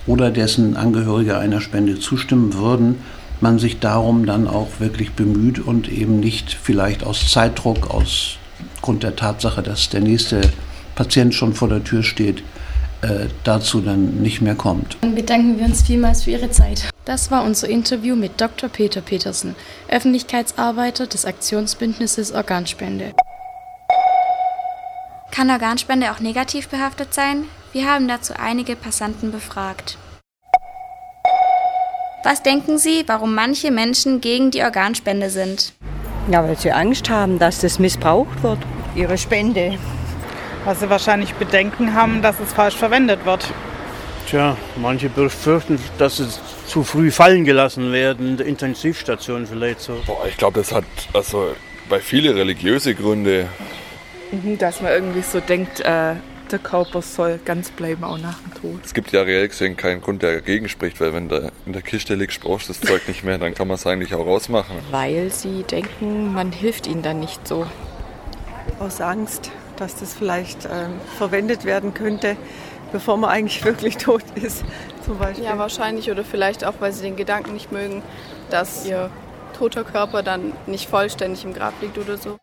oder 0.06 0.30
dessen 0.32 0.76
Angehörige 0.78 1.38
einer 1.38 1.62
Spende 1.62 2.00
zustimmen 2.00 2.54
würden, 2.54 2.98
man 3.40 3.58
sich 3.58 3.80
darum 3.80 4.26
dann 4.26 4.48
auch 4.48 4.80
wirklich 4.80 5.14
bemüht 5.14 5.60
und 5.60 5.92
eben 5.92 6.20
nicht 6.20 6.56
vielleicht 6.62 7.04
aus 7.04 7.32
Zeitdruck, 7.32 7.90
aus 7.90 8.38
aufgrund 8.82 9.04
der 9.04 9.16
Tatsache, 9.16 9.62
dass 9.62 9.90
der 9.90 10.02
nächste 10.02 10.42
Patient 10.96 11.36
schon 11.36 11.54
vor 11.54 11.70
der 11.70 11.84
Tür 11.84 12.02
steht, 12.02 12.40
äh, 13.04 13.28
dazu 13.44 13.80
dann 13.80 14.24
nicht 14.24 14.42
mehr 14.42 14.56
kommt. 14.56 14.98
Dann 15.02 15.14
bedanken 15.14 15.60
wir 15.60 15.66
uns 15.66 15.84
vielmals 15.84 16.24
für 16.24 16.32
Ihre 16.32 16.50
Zeit. 16.50 16.90
Das 17.06 17.30
war 17.30 17.44
unser 17.44 17.70
Interview 17.70 18.16
mit 18.16 18.42
Dr. 18.42 18.70
Peter 18.70 19.02
Petersen, 19.02 19.56
Öffentlichkeitsarbeiter 19.88 21.06
des 21.06 21.26
Aktionsbündnisses 21.26 22.32
Organspende. 22.32 23.14
Kann 25.30 25.52
Organspende 25.52 26.12
auch 26.12 26.20
negativ 26.20 26.68
behaftet 26.68 27.14
sein? 27.14 27.44
Wir 27.74 27.88
haben 27.88 28.08
dazu 28.08 28.34
einige 28.36 28.76
Passanten 28.76 29.32
befragt. 29.32 30.00
Was 32.24 32.42
denken 32.42 32.80
Sie, 32.80 33.04
warum 33.06 33.36
manche 33.36 33.70
Menschen 33.70 34.22
gegen 34.22 34.50
die 34.50 34.64
Organspende 34.64 35.30
sind? 35.30 35.74
Ja, 36.30 36.44
weil 36.44 36.58
sie 36.58 36.72
Angst 36.72 37.10
haben, 37.10 37.40
dass 37.40 37.60
das 37.60 37.80
missbraucht 37.80 38.44
wird, 38.44 38.60
ihre 38.96 39.18
Spende. 39.18 39.78
Weil 40.66 40.76
sie 40.76 40.90
wahrscheinlich 40.90 41.34
Bedenken 41.36 41.96
haben, 41.96 42.22
dass 42.22 42.40
es 42.40 42.54
falsch 42.54 42.76
verwendet 42.76 43.26
wird. 43.26 43.52
Tja, 44.28 44.56
manche 44.78 45.10
befürchten, 45.10 45.80
dass 45.98 46.18
sie 46.18 46.28
zu 46.68 46.84
früh 46.84 47.12
fallen 47.12 47.44
gelassen 47.44 47.92
werden, 47.92 48.30
in 48.30 48.38
der 48.38 48.46
Intensivstation 48.46 49.48
vielleicht 49.48 49.82
so. 49.82 50.00
Boah, 50.06 50.26
ich 50.28 50.38
glaube, 50.38 50.60
das 50.60 50.72
hat 50.72 50.86
also 51.14 51.56
bei 51.90 52.00
vielen 52.00 52.38
religiöse 52.38 52.96
Gründe. 52.96 53.48
Mhm, 54.32 54.58
dass 54.58 54.82
man 54.82 54.92
irgendwie 54.92 55.22
so 55.22 55.40
denkt, 55.40 55.82
äh, 55.82 56.14
der 56.52 56.60
Körper 56.60 57.02
soll 57.02 57.40
ganz 57.44 57.72
bleiben, 57.72 58.04
auch 58.04 58.18
nach 58.18 58.38
dem 58.40 58.54
Tod. 58.54 58.80
Es 58.86 58.94
gibt 58.94 59.12
ja 59.12 59.22
reell 59.22 59.48
gesehen 59.48 59.76
keinen 59.78 60.02
Grund, 60.02 60.22
der 60.22 60.36
dagegen 60.36 60.70
spricht, 60.70 61.00
weil 61.02 61.14
wenn 61.14 61.30
du 61.30 61.52
in 61.66 61.74
der 61.74 61.82
Kiste 61.82 62.16
liegst, 62.16 62.42
brauchst 62.42 62.70
du 62.70 62.74
das 62.74 62.82
Zeug 62.82 63.08
nicht 63.08 63.24
mehr, 63.24 63.38
dann 63.38 63.54
kann 63.54 63.68
man 63.68 63.76
es 63.76 63.88
eigentlich 63.88 64.14
auch 64.14 64.26
rausmachen. 64.26 64.76
Weil 64.92 65.32
sie 65.32 65.64
denken, 65.64 66.34
man 66.34 66.52
hilft 66.52 66.88
ihnen 66.88 67.02
dann 67.02 67.20
nicht 67.20 67.48
so. 67.48 67.66
Aus 68.80 69.02
Angst, 69.02 69.52
dass 69.78 69.96
das 69.96 70.14
vielleicht 70.14 70.66
äh, 70.66 70.86
verwendet 71.18 71.66
werden 71.66 71.94
könnte, 71.94 72.36
bevor 72.92 73.18
man 73.18 73.30
eigentlich 73.30 73.64
wirklich 73.66 73.98
tot 73.98 74.24
ist, 74.36 74.64
zum 75.06 75.18
Beispiel. 75.18 75.46
Ja, 75.46 75.58
wahrscheinlich. 75.58 76.12
Oder 76.12 76.24
vielleicht 76.24 76.66
auch, 76.66 76.76
weil 76.80 76.92
sie 76.94 77.04
den 77.04 77.16
Gedanken 77.16 77.54
nicht 77.54 77.72
mögen, 77.72 78.04
dass 78.50 78.86
ihr 78.86 79.10
toter 79.58 79.84
Körper 79.84 80.24
dann 80.24 80.54
nicht 80.66 80.90
vollständig 80.90 81.44
im 81.46 81.54
Grab 81.54 81.74
liegt 81.82 81.98
oder 81.98 82.18
so. 82.18 82.38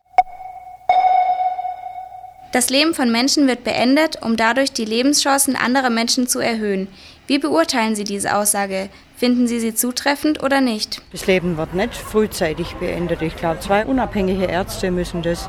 Das 2.51 2.71
Leben 2.71 2.95
von 2.95 3.11
Menschen 3.11 3.45
wird 3.45 3.63
beendet, 3.63 4.23
um 4.23 4.35
dadurch 4.35 4.71
die 4.71 4.85
Lebenschancen 4.85 5.55
anderer 5.55 5.91
Menschen 5.91 6.27
zu 6.27 6.39
erhöhen. 6.39 6.87
Wie 7.27 7.37
beurteilen 7.37 7.95
Sie 7.95 8.03
diese 8.03 8.35
Aussage? 8.35 8.89
Finden 9.15 9.47
Sie 9.47 9.59
sie 9.59 9.75
zutreffend 9.75 10.41
oder 10.41 10.59
nicht? 10.59 11.01
Das 11.11 11.27
Leben 11.27 11.57
wird 11.57 11.75
nicht 11.75 11.93
frühzeitig 11.93 12.73
beendet. 12.75 13.21
Ich 13.21 13.35
glaube, 13.35 13.59
zwei 13.59 13.85
unabhängige 13.85 14.45
Ärzte 14.45 14.89
müssen 14.89 15.21
das 15.21 15.47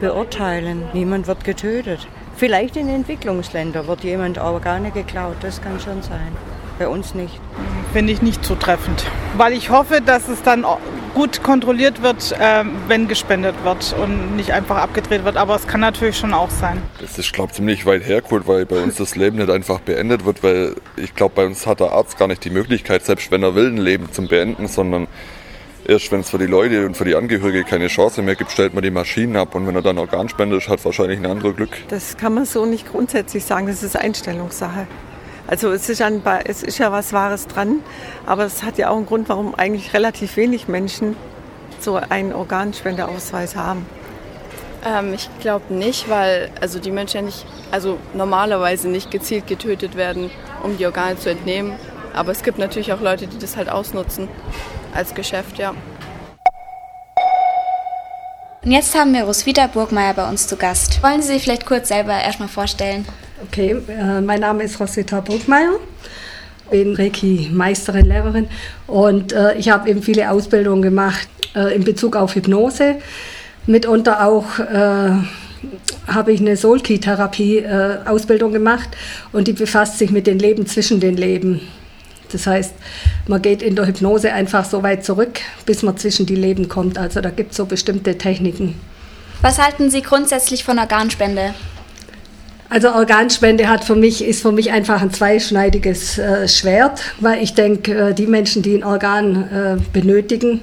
beurteilen. 0.00 0.82
Niemand 0.94 1.28
wird 1.28 1.44
getötet. 1.44 2.08
Vielleicht 2.36 2.76
in 2.76 2.88
Entwicklungsländern 2.88 3.86
wird 3.86 4.02
jemand 4.02 4.38
Organe 4.38 4.90
geklaut. 4.90 5.36
Das 5.42 5.62
kann 5.62 5.78
schon 5.78 6.02
sein. 6.02 6.32
Bei 6.78 6.88
uns 6.88 7.14
nicht. 7.14 7.38
Finde 7.92 8.12
ich 8.12 8.22
nicht 8.22 8.44
zutreffend. 8.44 9.04
Weil 9.36 9.52
ich 9.52 9.68
hoffe, 9.68 10.00
dass 10.00 10.28
es 10.28 10.42
dann 10.42 10.64
gut 11.14 11.42
kontrolliert 11.42 12.02
wird, 12.02 12.34
ähm, 12.40 12.70
wenn 12.88 13.06
gespendet 13.06 13.54
wird 13.64 13.94
und 14.02 14.34
nicht 14.36 14.52
einfach 14.52 14.76
abgedreht 14.76 15.24
wird. 15.24 15.36
Aber 15.36 15.56
es 15.56 15.66
kann 15.66 15.80
natürlich 15.80 16.16
schon 16.16 16.32
auch 16.32 16.50
sein. 16.50 16.80
Das 17.00 17.18
ist, 17.18 17.32
glaube 17.34 17.50
ich, 17.50 17.56
ziemlich 17.56 17.84
weit 17.84 18.06
hergeholt, 18.06 18.46
weil 18.46 18.64
bei 18.64 18.82
uns 18.82 18.96
das 18.96 19.14
Leben 19.14 19.36
nicht 19.36 19.50
einfach 19.50 19.80
beendet 19.80 20.24
wird, 20.24 20.42
weil 20.42 20.74
ich 20.96 21.14
glaube, 21.14 21.34
bei 21.34 21.44
uns 21.44 21.66
hat 21.66 21.80
der 21.80 21.92
Arzt 21.92 22.18
gar 22.18 22.28
nicht 22.28 22.44
die 22.44 22.50
Möglichkeit, 22.50 23.04
selbst 23.04 23.30
wenn 23.30 23.42
er 23.42 23.54
will, 23.54 23.66
ein 23.66 23.76
Leben 23.76 24.10
zu 24.10 24.26
beenden, 24.26 24.68
sondern 24.68 25.06
erst 25.86 26.10
wenn 26.12 26.20
es 26.20 26.30
für 26.30 26.38
die 26.38 26.46
Leute 26.46 26.86
und 26.86 26.96
für 26.96 27.04
die 27.04 27.14
Angehörige 27.14 27.64
keine 27.64 27.88
Chance 27.88 28.22
mehr 28.22 28.36
gibt, 28.36 28.50
stellt 28.50 28.72
man 28.72 28.82
die 28.82 28.90
Maschinen 28.90 29.36
ab 29.36 29.54
und 29.54 29.66
wenn 29.66 29.74
er 29.74 29.82
dann 29.82 29.98
Organspender 29.98 30.56
ist, 30.56 30.68
hat 30.68 30.82
wahrscheinlich 30.84 31.18
ein 31.18 31.26
anderes 31.26 31.56
Glück. 31.56 31.70
Das 31.88 32.16
kann 32.16 32.32
man 32.32 32.46
so 32.46 32.64
nicht 32.64 32.90
grundsätzlich 32.90 33.44
sagen, 33.44 33.66
das 33.66 33.82
ist 33.82 33.96
Einstellungssache. 33.96 34.86
Also 35.46 35.70
es 35.72 35.88
ist, 35.88 36.00
ein, 36.00 36.22
es 36.44 36.62
ist 36.62 36.78
ja 36.78 36.92
was 36.92 37.12
Wahres 37.12 37.46
dran, 37.46 37.80
aber 38.26 38.44
es 38.44 38.62
hat 38.62 38.78
ja 38.78 38.90
auch 38.90 38.96
einen 38.96 39.06
Grund, 39.06 39.28
warum 39.28 39.54
eigentlich 39.54 39.92
relativ 39.92 40.36
wenig 40.36 40.68
Menschen 40.68 41.16
so 41.80 41.96
einen 41.96 42.32
Organspendeausweis 42.32 43.56
haben. 43.56 43.84
Ähm, 44.84 45.14
ich 45.14 45.28
glaube 45.40 45.74
nicht, 45.74 46.08
weil 46.08 46.50
also 46.60 46.78
die 46.78 46.90
Menschen 46.90 47.16
ja 47.16 47.22
nicht, 47.22 47.44
also 47.70 47.98
normalerweise 48.14 48.88
nicht 48.88 49.10
gezielt 49.10 49.46
getötet 49.46 49.96
werden, 49.96 50.30
um 50.62 50.78
die 50.78 50.86
Organe 50.86 51.18
zu 51.18 51.30
entnehmen. 51.30 51.74
Aber 52.14 52.32
es 52.32 52.42
gibt 52.42 52.58
natürlich 52.58 52.92
auch 52.92 53.00
Leute, 53.00 53.26
die 53.26 53.38
das 53.38 53.56
halt 53.56 53.68
ausnutzen 53.68 54.28
als 54.94 55.14
Geschäft, 55.14 55.58
ja. 55.58 55.74
Und 58.64 58.70
jetzt 58.70 58.94
haben 58.94 59.12
wir 59.12 59.24
Roswitha 59.24 59.66
Burgmeier 59.66 60.14
bei 60.14 60.28
uns 60.28 60.46
zu 60.46 60.56
Gast. 60.56 61.02
Wollen 61.02 61.20
Sie 61.20 61.28
sich 61.28 61.42
vielleicht 61.42 61.66
kurz 61.66 61.88
selber 61.88 62.12
erstmal 62.12 62.48
vorstellen? 62.48 63.06
Okay, 63.48 63.76
äh, 63.88 64.20
mein 64.20 64.40
Name 64.40 64.64
ist 64.64 64.78
Roswitha 64.78 65.20
Burgmeier. 65.20 65.72
bin 66.70 66.94
Reiki-Meisterin, 66.94 68.06
Lehrerin 68.06 68.48
und 68.86 69.32
äh, 69.32 69.54
ich 69.54 69.68
habe 69.68 69.90
eben 69.90 70.02
viele 70.02 70.30
Ausbildungen 70.30 70.82
gemacht 70.82 71.28
äh, 71.54 71.74
in 71.74 71.84
Bezug 71.84 72.16
auf 72.16 72.34
Hypnose. 72.34 72.96
Mitunter 73.66 74.26
auch 74.26 74.58
habe 76.08 76.32
ich 76.32 76.40
eine 76.40 76.56
Soul-Key-Therapie-Ausbildung 76.56 78.52
gemacht 78.52 78.88
und 79.30 79.46
die 79.46 79.52
befasst 79.52 79.98
sich 79.98 80.10
mit 80.10 80.26
den 80.26 80.40
Leben 80.40 80.66
zwischen 80.66 80.98
den 80.98 81.16
Leben. 81.16 81.60
Das 82.32 82.48
heißt, 82.48 82.74
man 83.28 83.40
geht 83.40 83.62
in 83.62 83.76
der 83.76 83.86
Hypnose 83.86 84.32
einfach 84.32 84.64
so 84.64 84.82
weit 84.82 85.04
zurück, 85.04 85.38
bis 85.64 85.84
man 85.84 85.96
zwischen 85.96 86.26
die 86.26 86.34
Leben 86.34 86.68
kommt. 86.68 86.98
Also 86.98 87.20
da 87.20 87.30
gibt 87.30 87.52
es 87.52 87.58
so 87.58 87.66
bestimmte 87.66 88.18
Techniken. 88.18 88.74
Was 89.42 89.60
halten 89.60 89.90
Sie 89.90 90.02
grundsätzlich 90.02 90.64
von 90.64 90.80
Organspende? 90.80 91.54
Also 92.72 92.88
Organspende 92.88 93.68
hat 93.68 93.84
für 93.84 93.94
mich, 93.94 94.24
ist 94.24 94.40
für 94.40 94.50
mich 94.50 94.72
einfach 94.72 95.02
ein 95.02 95.10
zweischneidiges 95.10 96.16
äh, 96.16 96.48
Schwert, 96.48 97.02
weil 97.20 97.42
ich 97.42 97.52
denke, 97.52 97.92
äh, 97.92 98.14
die 98.14 98.26
Menschen, 98.26 98.62
die 98.62 98.74
ein 98.74 98.82
Organ 98.82 99.42
äh, 99.50 99.76
benötigen, 99.92 100.62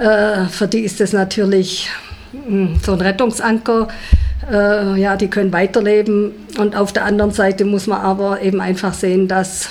äh, 0.00 0.46
für 0.46 0.66
die 0.66 0.80
ist 0.80 0.98
das 0.98 1.12
natürlich 1.12 1.90
mh, 2.32 2.40
hm, 2.46 2.80
so 2.82 2.92
ein 2.92 3.02
Rettungsanker. 3.02 3.88
Äh, 4.50 4.98
ja, 4.98 5.16
die 5.16 5.28
können 5.28 5.52
weiterleben. 5.52 6.32
Und 6.56 6.74
auf 6.74 6.94
der 6.94 7.04
anderen 7.04 7.32
Seite 7.32 7.66
muss 7.66 7.86
man 7.86 8.00
aber 8.00 8.40
eben 8.40 8.62
einfach 8.62 8.94
sehen, 8.94 9.28
dass 9.28 9.68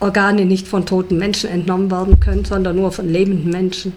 Organe 0.00 0.46
nicht 0.46 0.66
von 0.66 0.84
toten 0.84 1.16
Menschen 1.16 1.48
entnommen 1.48 1.92
werden 1.92 2.18
können, 2.18 2.44
sondern 2.44 2.74
nur 2.74 2.90
von 2.90 3.08
lebenden 3.08 3.52
Menschen. 3.52 3.92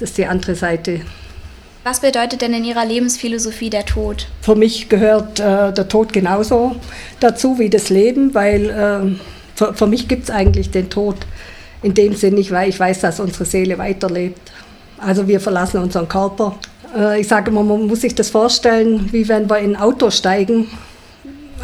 Das 0.00 0.10
ist 0.10 0.18
die 0.18 0.26
andere 0.26 0.56
Seite. 0.56 1.02
Was 1.88 2.00
bedeutet 2.00 2.42
denn 2.42 2.52
in 2.52 2.64
Ihrer 2.64 2.84
Lebensphilosophie 2.84 3.70
der 3.70 3.86
Tod? 3.86 4.26
Für 4.40 4.56
mich 4.56 4.88
gehört 4.88 5.38
äh, 5.38 5.72
der 5.72 5.86
Tod 5.86 6.12
genauso 6.12 6.74
dazu 7.20 7.60
wie 7.60 7.70
das 7.70 7.90
Leben, 7.90 8.34
weil 8.34 8.70
äh, 8.70 9.16
für, 9.54 9.72
für, 9.72 9.86
mich 9.86 10.08
gibt 10.08 10.24
es 10.24 10.30
eigentlich 10.30 10.72
den 10.72 10.90
Tod 10.90 11.14
in 11.84 11.94
dem 11.94 12.16
Sinne 12.16 12.38
nicht, 12.38 12.50
weil 12.50 12.70
ich 12.70 12.80
weiß, 12.80 13.02
dass 13.02 13.20
unsere 13.20 13.44
Seele 13.44 13.78
weiterlebt. 13.78 14.50
Also 14.98 15.28
wir 15.28 15.38
verlassen 15.38 15.80
unseren 15.80 16.08
Körper. 16.08 16.56
Äh, 16.92 17.20
ich 17.20 17.28
sage 17.28 17.52
immer, 17.52 17.62
man 17.62 17.86
muss 17.86 18.00
sich 18.00 18.16
das 18.16 18.30
vorstellen, 18.30 19.08
wie 19.12 19.28
wenn 19.28 19.48
wir 19.48 19.60
in 19.60 19.76
ein 19.76 19.80
Auto 19.80 20.10
steigen. 20.10 20.66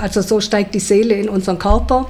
Also 0.00 0.22
so 0.22 0.40
steigt 0.40 0.72
die 0.76 0.80
Seele 0.80 1.14
in 1.14 1.28
unseren 1.28 1.58
Körper. 1.58 2.06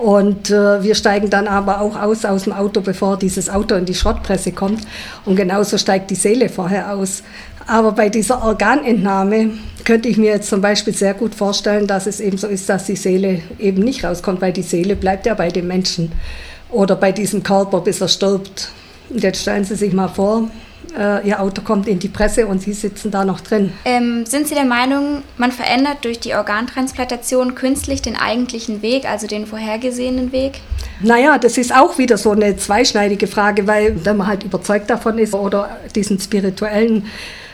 Und 0.00 0.48
äh, 0.48 0.82
wir 0.82 0.94
steigen 0.94 1.28
dann 1.28 1.46
aber 1.46 1.82
auch 1.82 2.00
aus 2.00 2.24
aus 2.24 2.44
dem 2.44 2.54
Auto, 2.54 2.80
bevor 2.80 3.18
dieses 3.18 3.50
Auto 3.50 3.74
in 3.74 3.84
die 3.84 3.94
Schrottpresse 3.94 4.52
kommt. 4.52 4.80
Und 5.26 5.36
genauso 5.36 5.76
steigt 5.76 6.10
die 6.10 6.14
Seele 6.14 6.48
vorher 6.48 6.94
aus. 6.94 7.22
Aber 7.66 7.92
bei 7.92 8.08
dieser 8.08 8.42
Organentnahme 8.42 9.50
könnte 9.84 10.08
ich 10.08 10.16
mir 10.16 10.30
jetzt 10.30 10.48
zum 10.48 10.62
Beispiel 10.62 10.94
sehr 10.94 11.12
gut 11.12 11.34
vorstellen, 11.34 11.86
dass 11.86 12.06
es 12.06 12.20
eben 12.20 12.38
so 12.38 12.46
ist, 12.46 12.70
dass 12.70 12.86
die 12.86 12.96
Seele 12.96 13.42
eben 13.58 13.82
nicht 13.82 14.02
rauskommt, 14.02 14.40
weil 14.40 14.54
die 14.54 14.62
Seele 14.62 14.96
bleibt 14.96 15.26
ja 15.26 15.34
bei 15.34 15.50
dem 15.50 15.66
Menschen 15.66 16.12
oder 16.70 16.96
bei 16.96 17.12
diesem 17.12 17.42
Körper, 17.42 17.82
bis 17.82 18.00
er 18.00 18.08
stirbt. 18.08 18.70
Und 19.10 19.22
jetzt 19.22 19.42
stellen 19.42 19.64
Sie 19.64 19.74
sich 19.74 19.92
mal 19.92 20.08
vor, 20.08 20.48
äh, 20.98 21.26
Ihr 21.26 21.40
Auto 21.40 21.62
kommt 21.62 21.88
in 21.88 21.98
die 21.98 22.08
Presse 22.08 22.46
und 22.46 22.62
Sie 22.62 22.72
sitzen 22.72 23.10
da 23.10 23.24
noch 23.24 23.40
drin. 23.40 23.72
Ähm, 23.84 24.24
sind 24.26 24.48
Sie 24.48 24.54
der 24.54 24.64
Meinung, 24.64 25.22
man 25.36 25.52
verändert 25.52 25.98
durch 26.02 26.20
die 26.20 26.34
Organtransplantation 26.34 27.54
künstlich 27.54 28.02
den 28.02 28.16
eigentlichen 28.16 28.82
Weg, 28.82 29.08
also 29.08 29.26
den 29.26 29.46
vorhergesehenen 29.46 30.32
Weg? 30.32 30.60
Naja, 31.00 31.38
das 31.38 31.56
ist 31.58 31.74
auch 31.74 31.98
wieder 31.98 32.18
so 32.18 32.32
eine 32.32 32.56
zweischneidige 32.56 33.26
Frage, 33.26 33.66
weil 33.66 34.04
wenn 34.04 34.16
man 34.16 34.26
halt 34.26 34.44
überzeugt 34.44 34.90
davon 34.90 35.18
ist 35.18 35.34
oder 35.34 35.78
diesen 35.94 36.18
spirituellen 36.18 37.06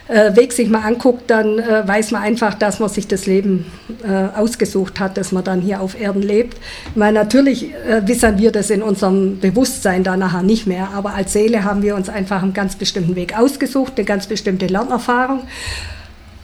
Weg 0.09 0.53
sich 0.53 0.69
mal 0.69 0.83
anguckt, 0.83 1.31
dann 1.31 1.59
äh, 1.59 1.87
weiß 1.87 2.13
man 2.13 2.23
einfach, 2.23 2.55
dass 2.55 2.79
man 2.79 2.89
sich 2.89 3.09
das 3.09 3.27
Leben 3.27 3.67
äh, 4.05 4.39
ausgesucht 4.39 5.01
hat, 5.01 5.17
dass 5.17 5.33
man 5.33 5.43
dann 5.43 5.61
hier 5.61 5.81
auf 5.81 6.01
Erden 6.01 6.23
lebt. 6.23 6.59
Weil 6.95 7.13
natürlich 7.13 7.75
äh, 7.75 8.07
wissen 8.07 8.39
wir 8.39 8.53
das 8.53 8.71
in 8.71 8.83
unserem 8.83 9.41
Bewusstsein 9.41 10.05
da 10.05 10.17
nachher 10.17 10.43
nicht 10.43 10.67
mehr, 10.67 10.91
aber 10.95 11.15
als 11.15 11.33
Seele 11.33 11.65
haben 11.65 11.83
wir 11.83 11.97
uns 11.97 12.09
einfach 12.09 12.43
einen 12.43 12.53
ganz 12.53 12.77
bestimmten 12.77 13.17
Weg 13.17 13.37
ausgesucht, 13.37 13.95
eine 13.97 14.05
ganz 14.05 14.27
bestimmte 14.27 14.67
Lernerfahrung. 14.67 15.41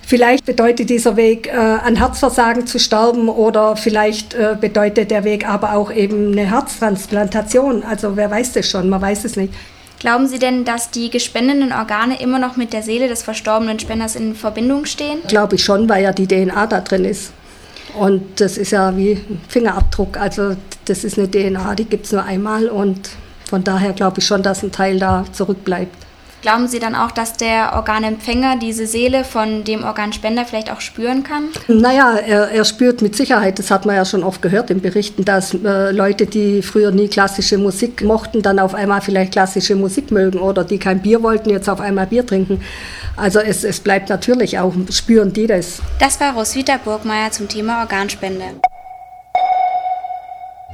Vielleicht 0.04 0.44
bedeutet 0.44 0.90
dieser 0.90 1.16
Weg, 1.16 1.46
äh, 1.46 1.56
an 1.56 1.96
Herzversagen 1.96 2.66
zu 2.66 2.78
sterben 2.78 3.28
oder 3.28 3.76
vielleicht 3.76 4.34
äh, 4.34 4.56
bedeutet 4.60 5.10
der 5.10 5.24
Weg 5.24 5.48
aber 5.48 5.74
auch 5.74 5.90
eben 5.92 6.32
eine 6.32 6.50
Herztransplantation. 6.50 7.82
Also 7.82 8.16
wer 8.16 8.30
weiß 8.30 8.52
das 8.52 8.68
schon, 8.68 8.88
man 8.88 9.00
weiß 9.00 9.24
es 9.24 9.36
nicht. 9.36 9.54
Glauben 10.02 10.26
Sie 10.26 10.40
denn, 10.40 10.64
dass 10.64 10.90
die 10.90 11.10
gespendeten 11.10 11.72
Organe 11.72 12.20
immer 12.20 12.40
noch 12.40 12.56
mit 12.56 12.72
der 12.72 12.82
Seele 12.82 13.06
des 13.06 13.22
verstorbenen 13.22 13.78
Spenders 13.78 14.16
in 14.16 14.34
Verbindung 14.34 14.84
stehen? 14.84 15.20
Glaube 15.28 15.54
ich 15.54 15.62
schon, 15.62 15.88
weil 15.88 16.02
ja 16.02 16.10
die 16.10 16.26
DNA 16.26 16.66
da 16.66 16.80
drin 16.80 17.04
ist. 17.04 17.30
Und 17.96 18.40
das 18.40 18.58
ist 18.58 18.72
ja 18.72 18.96
wie 18.96 19.12
ein 19.12 19.40
Fingerabdruck. 19.46 20.16
Also 20.16 20.56
das 20.86 21.04
ist 21.04 21.18
eine 21.18 21.30
DNA, 21.30 21.76
die 21.76 21.84
gibt 21.84 22.06
es 22.06 22.12
nur 22.12 22.24
einmal 22.24 22.66
und 22.66 23.10
von 23.48 23.62
daher 23.62 23.92
glaube 23.92 24.18
ich 24.18 24.26
schon, 24.26 24.42
dass 24.42 24.64
ein 24.64 24.72
Teil 24.72 24.98
da 24.98 25.24
zurückbleibt. 25.30 25.94
Glauben 26.42 26.66
Sie 26.66 26.80
dann 26.80 26.96
auch, 26.96 27.12
dass 27.12 27.34
der 27.34 27.72
Organempfänger 27.74 28.56
diese 28.56 28.88
Seele 28.88 29.22
von 29.22 29.62
dem 29.62 29.84
Organspender 29.84 30.44
vielleicht 30.44 30.72
auch 30.72 30.80
spüren 30.80 31.22
kann? 31.22 31.50
Naja, 31.68 32.16
er, 32.16 32.50
er 32.50 32.64
spürt 32.64 33.00
mit 33.00 33.14
Sicherheit, 33.14 33.60
das 33.60 33.70
hat 33.70 33.86
man 33.86 33.94
ja 33.94 34.04
schon 34.04 34.24
oft 34.24 34.42
gehört 34.42 34.68
in 34.70 34.80
Berichten, 34.80 35.24
dass 35.24 35.54
äh, 35.54 35.92
Leute, 35.92 36.26
die 36.26 36.62
früher 36.62 36.90
nie 36.90 37.06
klassische 37.06 37.58
Musik 37.58 38.02
mochten, 38.02 38.42
dann 38.42 38.58
auf 38.58 38.74
einmal 38.74 39.00
vielleicht 39.00 39.30
klassische 39.30 39.76
Musik 39.76 40.10
mögen 40.10 40.40
oder 40.40 40.64
die 40.64 40.78
kein 40.78 41.00
Bier 41.00 41.22
wollten, 41.22 41.48
jetzt 41.48 41.70
auf 41.70 41.80
einmal 41.80 42.08
Bier 42.08 42.26
trinken. 42.26 42.60
Also 43.16 43.38
es, 43.38 43.62
es 43.62 43.78
bleibt 43.78 44.08
natürlich 44.08 44.58
auch, 44.58 44.74
spüren 44.90 45.32
die 45.32 45.46
das. 45.46 45.80
Das 46.00 46.18
war 46.18 46.34
Roswitha 46.34 46.78
Burgmeier 46.84 47.30
zum 47.30 47.46
Thema 47.46 47.82
Organspende. 47.82 48.46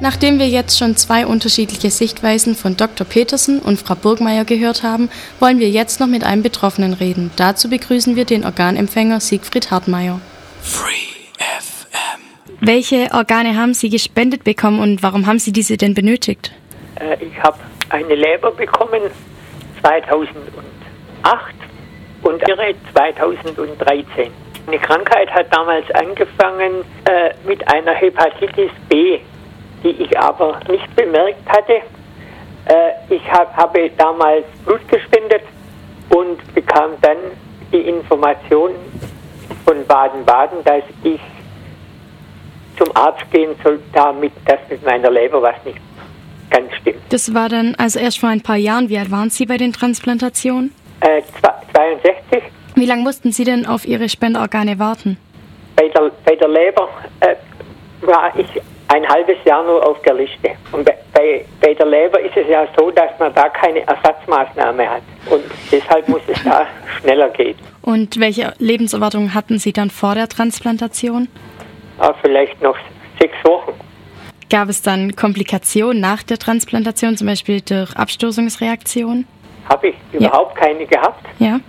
Nachdem 0.01 0.39
wir 0.39 0.47
jetzt 0.47 0.79
schon 0.79 0.95
zwei 0.95 1.27
unterschiedliche 1.27 1.91
Sichtweisen 1.91 2.55
von 2.55 2.77
Dr. 2.77 3.05
Petersen 3.05 3.59
und 3.59 3.81
Frau 3.81 3.97
Burgmeier 3.97 4.45
gehört 4.45 4.85
haben, 4.85 5.11
wollen 5.41 5.59
wir 5.59 5.69
jetzt 5.69 5.99
noch 5.99 6.07
mit 6.07 6.23
einem 6.23 6.45
Betroffenen 6.45 6.93
reden. 6.93 7.33
Dazu 7.35 7.69
begrüßen 7.69 8.15
wir 8.15 8.25
den 8.25 8.45
Organempfänger 8.45 9.19
Siegfried 9.19 9.73
Hartmeier. 9.73 10.21
Free 10.63 10.93
FM. 11.37 12.21
Welche 12.61 13.09
Organe 13.13 13.57
haben 13.57 13.75
Sie 13.75 13.89
gespendet 13.89 14.45
bekommen 14.45 14.79
und 14.79 15.03
warum 15.03 15.27
haben 15.27 15.41
Sie 15.41 15.51
diese 15.51 15.77
denn 15.77 15.95
benötigt? 15.95 16.53
Äh, 17.01 17.17
ich 17.25 17.43
habe 17.43 17.59
eine 17.89 18.15
Leber 18.15 18.53
bekommen 18.53 19.01
2008 19.83 21.55
und 22.23 22.49
ihre 22.49 22.73
2013. 22.95 24.31
Eine 24.69 24.79
Krankheit 24.79 25.29
hat 25.31 25.53
damals 25.53 25.91
angefangen 25.91 26.85
äh, 27.05 27.35
mit 27.49 27.67
einer 27.67 27.95
Hepatitis 27.95 28.71
B 28.89 29.19
die 29.83 29.91
ich 29.91 30.19
aber 30.19 30.61
nicht 30.69 30.95
bemerkt 30.97 31.49
hatte. 31.49 31.75
Äh, 32.67 33.15
ich 33.15 33.23
hab, 33.31 33.57
habe 33.57 33.91
damals 33.97 34.45
Blut 34.65 34.87
gespendet 34.89 35.43
und 36.11 36.55
bekam 36.55 36.93
dann 37.03 37.17
die 37.73 37.81
Information 37.81 38.73
von 39.65 39.87
Baden-Baden, 39.87 40.65
dass 40.65 40.83
ich 41.03 41.21
zum 42.79 42.95
Arzt 42.97 43.31
gehen 43.31 43.55
soll, 43.63 43.81
damit 43.93 44.33
das 44.47 44.59
mit 44.71 44.85
meiner 44.85 45.11
Leber 45.11 45.43
was 45.43 45.57
nicht 45.65 45.79
ganz 46.51 46.73
stimmt. 46.81 47.01
Das 47.11 47.35
war 47.35 47.49
dann 47.49 47.75
also 47.77 47.99
erst 47.99 48.21
vor 48.21 48.29
ein 48.29 48.41
paar 48.41 48.57
Jahren. 48.57 48.89
Wie 48.89 48.99
alt 48.99 49.11
waren 49.11 49.31
Sie 49.31 49.47
bei 49.47 49.57
den 49.57 49.73
Transplantationen? 49.73 50.73
Äh, 51.01 51.23
62. 51.75 52.43
Wie 52.75 52.87
lange 52.87 53.03
mussten 53.03 53.33
Sie 53.33 53.45
denn 53.45 53.67
auf 53.67 53.87
Ihre 53.87 54.09
Spenderorgane 54.09 54.79
warten? 54.79 55.19
Bei 55.77 55.89
der, 55.89 56.11
bei 56.25 56.37
der 56.37 56.49
Leber 56.49 56.89
äh, 57.21 57.35
war 58.03 58.33
ich 58.39 58.47
ein 58.89 59.07
halbes 59.09 59.37
Jahr 59.45 59.63
nur 59.65 59.87
auf 59.87 60.01
der 60.03 60.15
Liste. 60.15 60.51
Und 60.73 60.85
bei, 61.13 61.45
bei 61.61 61.75
der 61.75 61.87
Leber 61.87 62.21
ist 62.21 62.37
es 62.37 62.49
ja 62.49 62.67
so, 62.77 62.91
dass 62.91 63.11
man 63.19 63.33
da 63.35 63.49
keine 63.49 63.87
Ersatzmaßnahme 63.87 64.89
hat. 64.89 65.03
Und 65.31 65.45
deshalb 65.71 66.09
muss 66.09 66.23
es 66.27 66.43
da 66.43 66.67
schneller 67.01 67.29
gehen. 67.31 67.57
Und 67.83 68.19
welche 68.19 68.55
Lebenserwartung 68.59 69.35
hatten 69.35 69.59
Sie 69.59 69.73
dann 69.73 69.91
vor 69.91 70.15
der 70.15 70.29
Transplantation? 70.29 71.29
Ja, 72.01 72.15
vielleicht 72.23 72.61
noch 72.63 72.77
sechs 73.21 73.37
Wochen. 73.45 73.73
Gab 74.51 74.69
es 74.69 74.81
dann 74.81 75.15
Komplikationen 75.15 76.01
nach 76.01 76.23
der 76.23 76.39
Transplantation, 76.39 77.17
zum 77.17 77.27
Beispiel 77.27 77.61
durch 77.61 77.95
Abstoßungsreaktionen? 77.95 79.27
Habe 79.69 79.89
ich 79.89 79.97
überhaupt 80.13 80.57
ja. 80.57 80.67
keine 80.67 80.87
gehabt. 80.87 81.27
Ja. 81.39 81.61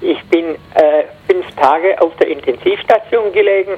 Ich 0.00 0.20
bin 0.24 0.44
äh, 0.74 1.04
fünf 1.28 1.46
Tage 1.54 2.00
auf 2.00 2.14
der 2.16 2.28
Intensivstation 2.28 3.32
gelegen 3.32 3.74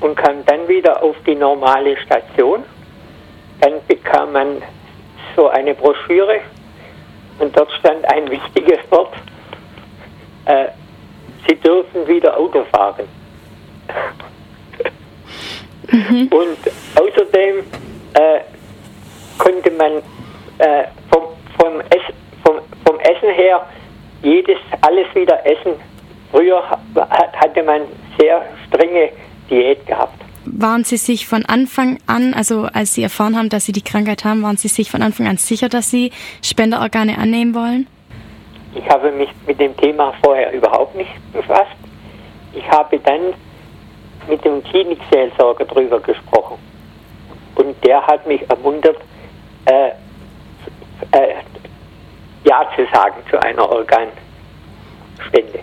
und 0.00 0.16
kam 0.16 0.44
dann 0.46 0.68
wieder 0.68 1.02
auf 1.02 1.16
die 1.26 1.34
normale 1.34 1.96
Station. 1.98 2.64
Dann 3.60 3.74
bekam 3.86 4.32
man 4.32 4.62
so 5.36 5.48
eine 5.48 5.74
Broschüre 5.74 6.40
und 7.38 7.56
dort 7.56 7.70
stand 7.72 8.04
ein 8.12 8.30
wichtiges 8.30 8.78
Wort. 8.90 9.14
Äh, 10.44 10.66
Sie 11.46 11.56
dürfen 11.56 12.06
wieder 12.06 12.36
Auto 12.36 12.64
fahren. 12.64 13.08
Mhm. 15.90 16.28
Und 16.28 16.58
außerdem 16.96 17.64
äh, 18.14 18.40
konnte 19.38 19.70
man 19.70 20.02
äh, 20.58 20.84
vom, 21.10 21.22
vom, 21.58 21.80
Ess, 21.80 22.02
vom, 22.44 22.56
vom 22.84 23.00
Essen 23.00 23.30
her 23.30 23.64
jedes, 24.22 24.58
alles 24.82 25.06
wieder 25.14 25.44
essen. 25.46 25.74
Früher 26.30 26.62
hatte 27.00 27.62
man 27.62 27.82
sehr 28.18 28.42
strenge 28.66 29.10
Diät 29.50 29.86
gehabt. 29.86 30.20
Waren 30.44 30.84
Sie 30.84 30.96
sich 30.96 31.26
von 31.26 31.44
Anfang 31.44 31.98
an, 32.06 32.32
also 32.34 32.68
als 32.72 32.94
Sie 32.94 33.02
erfahren 33.02 33.36
haben, 33.36 33.48
dass 33.48 33.66
Sie 33.66 33.72
die 33.72 33.82
Krankheit 33.82 34.24
haben, 34.24 34.42
waren 34.42 34.56
Sie 34.56 34.68
sich 34.68 34.90
von 34.90 35.02
Anfang 35.02 35.26
an 35.26 35.36
sicher, 35.36 35.68
dass 35.68 35.90
Sie 35.90 36.10
Spenderorgane 36.42 37.18
annehmen 37.18 37.54
wollen? 37.54 37.86
Ich 38.74 38.88
habe 38.88 39.10
mich 39.12 39.28
mit 39.46 39.60
dem 39.60 39.76
Thema 39.76 40.14
vorher 40.22 40.52
überhaupt 40.52 40.94
nicht 40.94 41.10
befasst. 41.32 41.76
Ich 42.52 42.68
habe 42.70 42.98
dann 43.00 43.34
mit 44.28 44.44
dem 44.44 44.62
Klinikseelsorger 44.62 45.64
drüber 45.64 46.00
gesprochen. 46.00 46.58
Und 47.54 47.84
der 47.84 48.06
hat 48.06 48.26
mich 48.26 48.48
ermuntert, 48.48 48.98
äh, 49.64 49.88
äh, 51.12 51.34
Ja 52.44 52.66
zu 52.76 52.86
sagen 52.92 53.16
zu 53.30 53.42
einer 53.42 53.68
Organspende. 53.68 55.60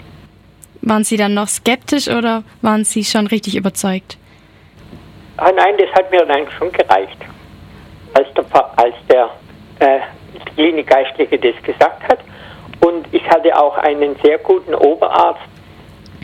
Waren 0.86 1.04
Sie 1.04 1.18
dann 1.18 1.34
noch 1.34 1.48
skeptisch 1.48 2.08
oder 2.08 2.44
waren 2.62 2.86
Sie 2.86 3.04
schon 3.04 3.28
richtig 3.28 3.56
überzeugt? 3.56 4.18
Ah, 5.38 5.52
nein, 5.52 5.76
das 5.78 5.92
hat 5.94 6.10
mir 6.12 6.26
dann 6.26 6.48
schon 6.58 6.72
gereicht. 6.72 7.18
Als 8.14 8.28
der, 8.34 8.46
als 8.78 8.96
der 9.10 9.30
äh, 9.80 10.00
Klinikgeistliche 10.54 11.38
das 11.38 11.62
gesagt 11.64 12.04
hat. 12.08 12.20
Und 12.86 13.08
ich 13.12 13.28
hatte 13.30 13.58
auch 13.58 13.78
einen 13.80 14.16
sehr 14.24 14.38
guten 14.38 14.76
Oberarzt, 14.76 15.42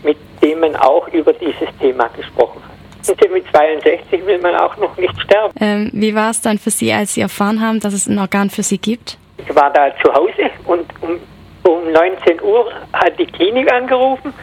mit 0.04 0.18
dem 0.42 0.60
man 0.60 0.76
auch 0.76 1.08
über 1.10 1.34
dieses 1.34 1.68
Thema 1.80 2.08
gesprochen 2.10 2.62
hat. 2.64 3.10
Und 3.10 3.32
mit 3.32 3.46
62 3.52 4.26
will 4.26 4.40
man 4.40 4.56
auch 4.56 4.78
noch 4.78 4.96
nicht 4.96 5.20
sterben. 5.22 5.54
Ähm, 5.60 5.90
wie 5.92 6.14
war 6.14 6.30
es 6.30 6.42
dann 6.42 6.60
für 6.60 6.70
Sie, 6.70 6.94
als 6.94 7.16
Sie 7.16 7.22
erfahren 7.22 7.62
haben, 7.62 7.80
dass 7.80 7.94
es 7.94 8.08
ein 8.08 8.20
Organ 8.20 8.52
für 8.52 8.64
Sie 8.64 8.78
gibt? 8.78 9.18
Ich 9.38 9.56
war 9.56 9.74
da 9.74 9.92
zu 10.04 10.14
Hause 10.14 10.52
und 10.68 10.86
um, 11.02 11.20
um 11.64 11.92
19 11.92 12.42
Uhr 12.42 12.72
hat 12.94 13.18
die 13.20 13.26
Klinik 13.26 13.72
angerufen, 13.72 14.34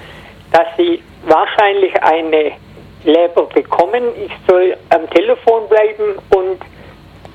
dass 0.53 0.67
sie 0.77 1.03
wahrscheinlich 1.27 1.95
eine 2.03 2.53
Leber 3.05 3.45
bekommen. 3.47 4.03
Ich 4.25 4.33
soll 4.47 4.77
am 4.91 5.09
Telefon 5.11 5.69
bleiben 5.69 6.15
und 6.31 6.59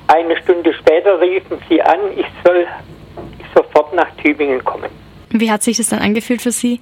eine 0.08 0.36
Stunde 0.42 0.74
später 0.74 1.20
riefen 1.20 1.58
sie 1.68 1.80
an, 1.82 1.98
ich 2.16 2.26
soll 2.44 2.66
sofort 3.54 3.94
nach 3.94 4.10
Tübingen 4.22 4.62
kommen. 4.64 4.90
Wie 5.30 5.50
hat 5.50 5.62
sich 5.62 5.76
das 5.76 5.88
dann 5.88 6.00
angefühlt 6.00 6.42
für 6.42 6.52
Sie? 6.52 6.80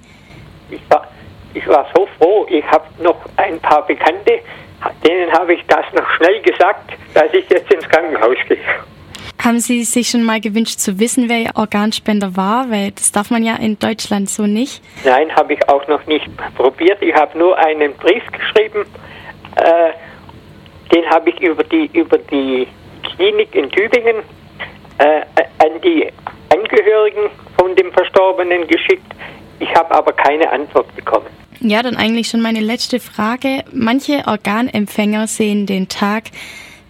Ich 0.69 0.81
war, 0.89 1.07
ich 1.53 1.67
war 1.67 1.87
so 1.95 2.07
froh. 2.17 2.45
Ich 2.49 2.65
habe 2.65 2.85
noch 3.01 3.17
ein 3.37 3.59
paar 3.59 3.85
Bekannte, 3.85 4.39
denen 5.05 5.31
habe 5.31 5.53
ich 5.53 5.61
das 5.67 5.85
noch 5.93 6.07
schnell 6.17 6.41
gesagt, 6.41 6.91
dass 7.13 7.33
ich 7.33 7.49
jetzt 7.49 7.71
ins 7.71 7.87
Krankenhaus 7.87 8.37
gehe. 8.47 8.59
Haben 9.41 9.59
Sie 9.59 9.83
sich 9.83 10.09
schon 10.09 10.23
mal 10.23 10.39
gewünscht 10.39 10.79
zu 10.79 10.99
wissen, 10.99 11.27
wer 11.27 11.39
Ihr 11.39 11.51
Organspender 11.55 12.35
war? 12.37 12.69
Weil 12.69 12.91
das 12.91 13.11
darf 13.11 13.29
man 13.29 13.43
ja 13.43 13.55
in 13.55 13.77
Deutschland 13.77 14.29
so 14.29 14.47
nicht. 14.47 14.81
Nein, 15.03 15.35
habe 15.35 15.53
ich 15.53 15.69
auch 15.69 15.85
noch 15.87 16.05
nicht 16.05 16.27
probiert. 16.55 17.01
Ich 17.01 17.13
habe 17.13 17.37
nur 17.37 17.57
einen 17.57 17.93
Brief 17.95 18.23
geschrieben. 18.31 18.85
Äh, 19.55 19.91
den 20.93 21.09
habe 21.09 21.29
ich 21.29 21.41
über 21.41 21.63
die, 21.63 21.89
über 21.93 22.17
die 22.17 22.67
Klinik 23.15 23.53
in 23.55 23.69
Tübingen 23.69 24.17
äh, 24.99 25.21
an 25.59 25.81
die 25.83 26.07
Angehörigen 26.53 27.29
von 27.57 27.75
dem 27.75 27.91
Verstorbenen 27.91 28.67
geschickt. 28.67 29.11
Ich 29.59 29.73
habe 29.75 29.91
aber 29.91 30.13
keine 30.13 30.49
Antwort 30.51 30.93
bekommen. 30.95 31.27
Ja, 31.59 31.81
dann 31.81 31.95
eigentlich 31.95 32.27
schon 32.27 32.41
meine 32.41 32.59
letzte 32.59 32.99
Frage. 32.99 33.63
Manche 33.71 34.23
Organempfänger 34.27 35.27
sehen 35.27 35.65
den 35.65 35.87
Tag 35.87 36.25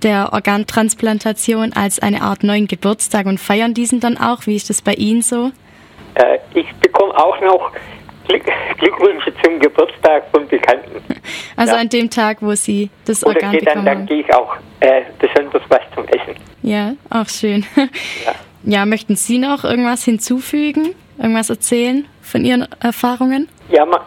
der 0.03 0.33
Organtransplantation 0.33 1.73
als 1.73 1.99
eine 1.99 2.21
Art 2.21 2.43
neuen 2.43 2.67
Geburtstag 2.67 3.25
und 3.25 3.39
feiern 3.39 3.73
diesen 3.73 3.99
dann 3.99 4.17
auch. 4.17 4.45
Wie 4.45 4.55
ist 4.55 4.69
das 4.69 4.81
bei 4.81 4.93
Ihnen 4.93 5.21
so? 5.21 5.51
Äh, 6.15 6.39
ich 6.53 6.71
bekomme 6.75 7.15
auch 7.15 7.39
noch 7.41 7.71
Glück 8.27 8.43
Glückwünsche 8.77 9.33
zum 9.43 9.59
Geburtstag 9.59 10.23
von 10.31 10.47
Bekannten. 10.47 11.03
Also 11.55 11.75
ja. 11.75 11.81
an 11.81 11.89
dem 11.89 12.09
Tag, 12.09 12.37
wo 12.41 12.55
Sie 12.55 12.89
das 13.05 13.23
Oder 13.23 13.35
Organ 13.35 13.51
geht 13.51 13.65
bekommen 13.65 13.85
dann, 13.85 13.97
dann 13.99 14.05
gehe 14.07 14.21
ich 14.21 14.33
auch 14.33 14.55
äh, 14.79 15.03
besonders 15.19 15.61
was 15.69 15.81
zum 15.93 16.05
Essen. 16.07 16.35
Ja, 16.63 16.93
auch 17.11 17.29
schön. 17.29 17.63
Ja. 17.75 18.33
ja, 18.63 18.85
möchten 18.87 19.15
Sie 19.15 19.37
noch 19.37 19.63
irgendwas 19.63 20.03
hinzufügen? 20.03 20.95
Irgendwas 21.17 21.51
erzählen 21.51 22.07
von 22.21 22.43
Ihren 22.43 22.67
Erfahrungen? 22.79 23.49
Ja, 23.69 23.85
man, 23.85 23.99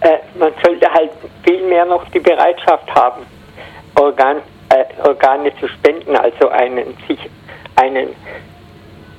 äh, 0.00 0.18
man 0.38 0.52
sollte 0.62 0.92
halt 0.92 1.10
viel 1.42 1.66
mehr 1.66 1.86
noch 1.86 2.06
die 2.10 2.20
Bereitschaft 2.20 2.94
haben, 2.94 3.22
Organ, 3.94 4.36
äh, 4.70 4.84
Organe 5.06 5.52
zu 5.58 5.68
spenden, 5.68 6.16
also 6.16 6.48
einen, 6.48 6.96
sich 7.06 7.18
einen 7.76 8.14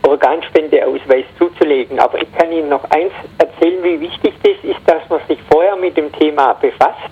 Organspendeausweis 0.04 1.26
zuzulegen. 1.38 2.00
Aber 2.00 2.22
ich 2.22 2.32
kann 2.36 2.52
Ihnen 2.52 2.70
noch 2.70 2.84
eins 2.86 3.14
erzählen, 3.38 3.84
wie 3.84 4.00
wichtig 4.02 4.34
das 4.44 4.58
ist, 4.64 4.80
dass 4.86 5.08
man 5.10 5.22
sich 5.28 5.40
vorher 5.50 5.76
mit 5.76 5.96
dem 5.98 6.12
Thema 6.14 6.54
befasst. 6.54 7.10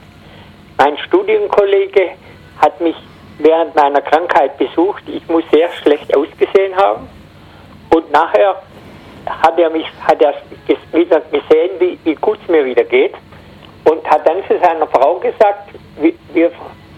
Mein 0.77 0.97
Studienkollege 0.97 2.11
hat 2.61 2.79
mich 2.81 2.95
während 3.37 3.75
meiner 3.75 4.01
Krankheit 4.01 4.57
besucht. 4.57 5.03
Ich 5.07 5.27
muss 5.27 5.43
sehr 5.51 5.69
schlecht 5.81 6.15
ausgesehen 6.15 6.75
haben. 6.75 7.07
Und 7.93 8.11
nachher 8.11 8.61
hat 9.25 9.59
er 9.59 9.69
mich, 9.69 9.85
hat 10.07 10.21
er 10.21 10.33
wieder 10.91 11.21
gesehen, 11.21 11.71
wie, 11.79 11.99
wie 12.03 12.15
gut 12.15 12.39
es 12.41 12.49
mir 12.49 12.65
wieder 12.65 12.83
geht. 12.83 13.13
Und 13.85 14.05
hat 14.09 14.27
dann 14.27 14.43
zu 14.47 14.57
seiner 14.59 14.87
Frau 14.87 15.15
gesagt, 15.15 15.69
wir, 15.99 16.13
wir 16.33 16.47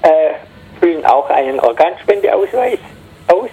äh, 0.01 0.33
füllen 0.81 1.05
auch 1.05 1.29
einen 1.29 1.59
Organspendeausweis 1.59 2.79
aus. 3.27 3.49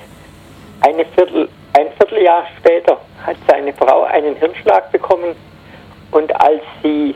Eine 0.81 1.05
Viertel, 1.07 1.49
ein 1.75 1.87
Vierteljahr 1.99 2.45
später 2.59 2.99
hat 3.25 3.37
seine 3.49 3.73
Frau 3.75 4.05
einen 4.05 4.35
Hirnschlag 4.37 4.91
bekommen. 4.91 5.37
Und 6.11 6.35
als 6.41 6.63
sie 6.83 7.15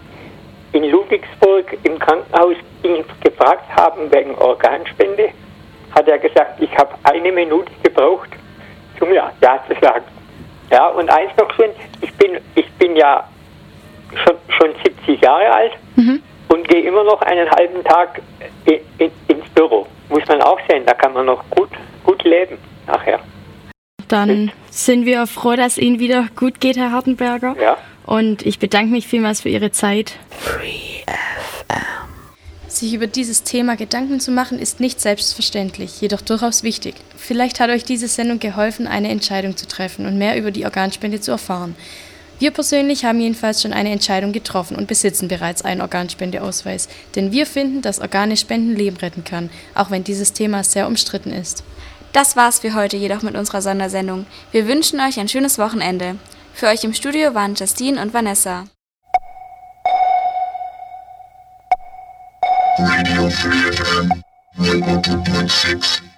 in 0.73 0.85
Ludwigsburg 0.85 1.79
im 1.85 1.99
Krankenhaus 1.99 2.57
ihn 2.83 3.05
gefragt 3.23 3.65
haben 3.75 4.13
wegen 4.13 4.35
Organspende, 4.37 5.31
hat 5.95 6.09
er 6.09 6.19
gesagt, 6.19 6.61
ich 6.61 6.71
habe 6.77 6.95
eine 7.05 7.33
Minute 7.33 7.71
gebraucht, 7.83 8.31
um 9.01 9.13
ja, 9.13 9.31
ja 9.41 9.61
zu 9.69 9.75
sagen. 9.81 10.05
Ja, 10.71 10.89
und 10.89 11.11
eins 11.11 11.31
noch 11.39 11.53
schön, 11.55 11.71
ich 12.01 12.13
bin, 12.15 12.39
ich 12.55 12.71
bin 12.75 12.97
ja 12.97 13.25
schon, 14.25 14.37
schon 14.49 14.75
70 14.85 15.21
Jahre 15.21 15.53
alt 15.53 15.73
Mhm. 15.97 16.23
und 16.49 16.67
gehe 16.69 16.81
immer 16.83 17.05
noch 17.05 17.21
einen 17.23 17.51
halben 17.51 17.85
Tag 17.85 18.23
in, 18.65 18.81
in, 18.99 19.11
ins 19.29 19.49
Büro. 19.55 19.87
Muss 20.13 20.29
man 20.29 20.43
auch 20.43 20.59
sehen, 20.69 20.85
da 20.85 20.93
kann 20.93 21.15
man 21.15 21.25
noch 21.25 21.43
gut, 21.49 21.71
gut 22.05 22.23
leben 22.25 22.59
nachher. 22.87 23.19
Dann 24.09 24.53
sind 24.71 25.07
wir 25.07 25.27
froh, 25.27 25.57
dass 25.57 25.79
Ihnen 25.79 26.01
wieder 26.01 26.29
gut 26.37 26.61
geht, 26.61 26.77
Herr 26.77 26.93
Hartenberger. 26.93 27.57
Ja. 27.59 27.79
Und 28.05 28.45
ich 28.45 28.59
bedanke 28.59 28.93
mich 28.93 29.07
vielmals 29.07 29.41
für 29.41 29.49
Ihre 29.49 29.71
Zeit. 29.71 30.13
Sich 32.69 32.93
über 32.93 33.07
dieses 33.07 33.43
Thema 33.43 33.75
Gedanken 33.77 34.21
zu 34.21 34.33
machen, 34.33 34.59
ist 34.59 34.81
nicht 34.81 35.01
selbstverständlich, 35.01 36.03
jedoch 36.03 36.21
durchaus 36.21 36.63
wichtig. 36.63 36.95
Vielleicht 37.17 37.59
hat 37.59 37.71
euch 37.71 37.85
diese 37.85 38.09
Sendung 38.09 38.39
geholfen, 38.39 38.87
eine 38.87 39.09
Entscheidung 39.09 39.57
zu 39.57 39.67
treffen 39.67 40.05
und 40.05 40.19
mehr 40.19 40.37
über 40.37 40.51
die 40.51 40.67
Organspende 40.67 41.23
zu 41.23 41.31
erfahren. 41.31 41.75
Wir 42.43 42.51
persönlich 42.51 43.05
haben 43.05 43.21
jedenfalls 43.21 43.63
schon 43.63 43.73
eine 43.73 43.93
Entscheidung 43.93 44.33
getroffen 44.33 44.77
und 44.77 44.89
besitzen 44.89 45.29
bereits 45.29 45.63
einen 45.63 45.81
Organspendeausweis, 45.81 46.89
denn 47.15 47.31
wir 47.31 47.47
finden, 47.47 47.83
dass 47.83 48.01
Organe 48.01 48.37
spenden 48.37 48.75
Leben 48.75 48.97
retten 48.97 49.23
kann, 49.23 49.49
auch 49.77 49.93
wenn 49.93 50.03
dieses 50.03 50.33
Thema 50.33 50.65
sehr 50.65 50.89
umstritten 50.89 51.31
ist. 51.33 51.63
Das 52.13 52.35
war's 52.35 52.59
für 52.59 52.75
heute 52.75 52.97
jedoch 52.97 53.23
mit 53.23 53.37
unserer 53.37 53.63
Sondersendung. 53.63 54.27
Wir 54.51 54.67
wünschen 54.67 54.99
euch 54.99 55.21
ein 55.21 55.29
schönes 55.29 55.57
Wochenende. 55.57 56.17
Für 56.53 56.67
euch 56.67 56.83
im 56.83 56.95
Studio 56.95 57.33
waren 57.33 57.55
Justine 57.55 58.03
und 58.03 58.13
Vanessa. 58.13 58.65
Radio 62.77 63.29
3 63.29 63.73
FM 63.73 64.23
102.6 64.59 66.12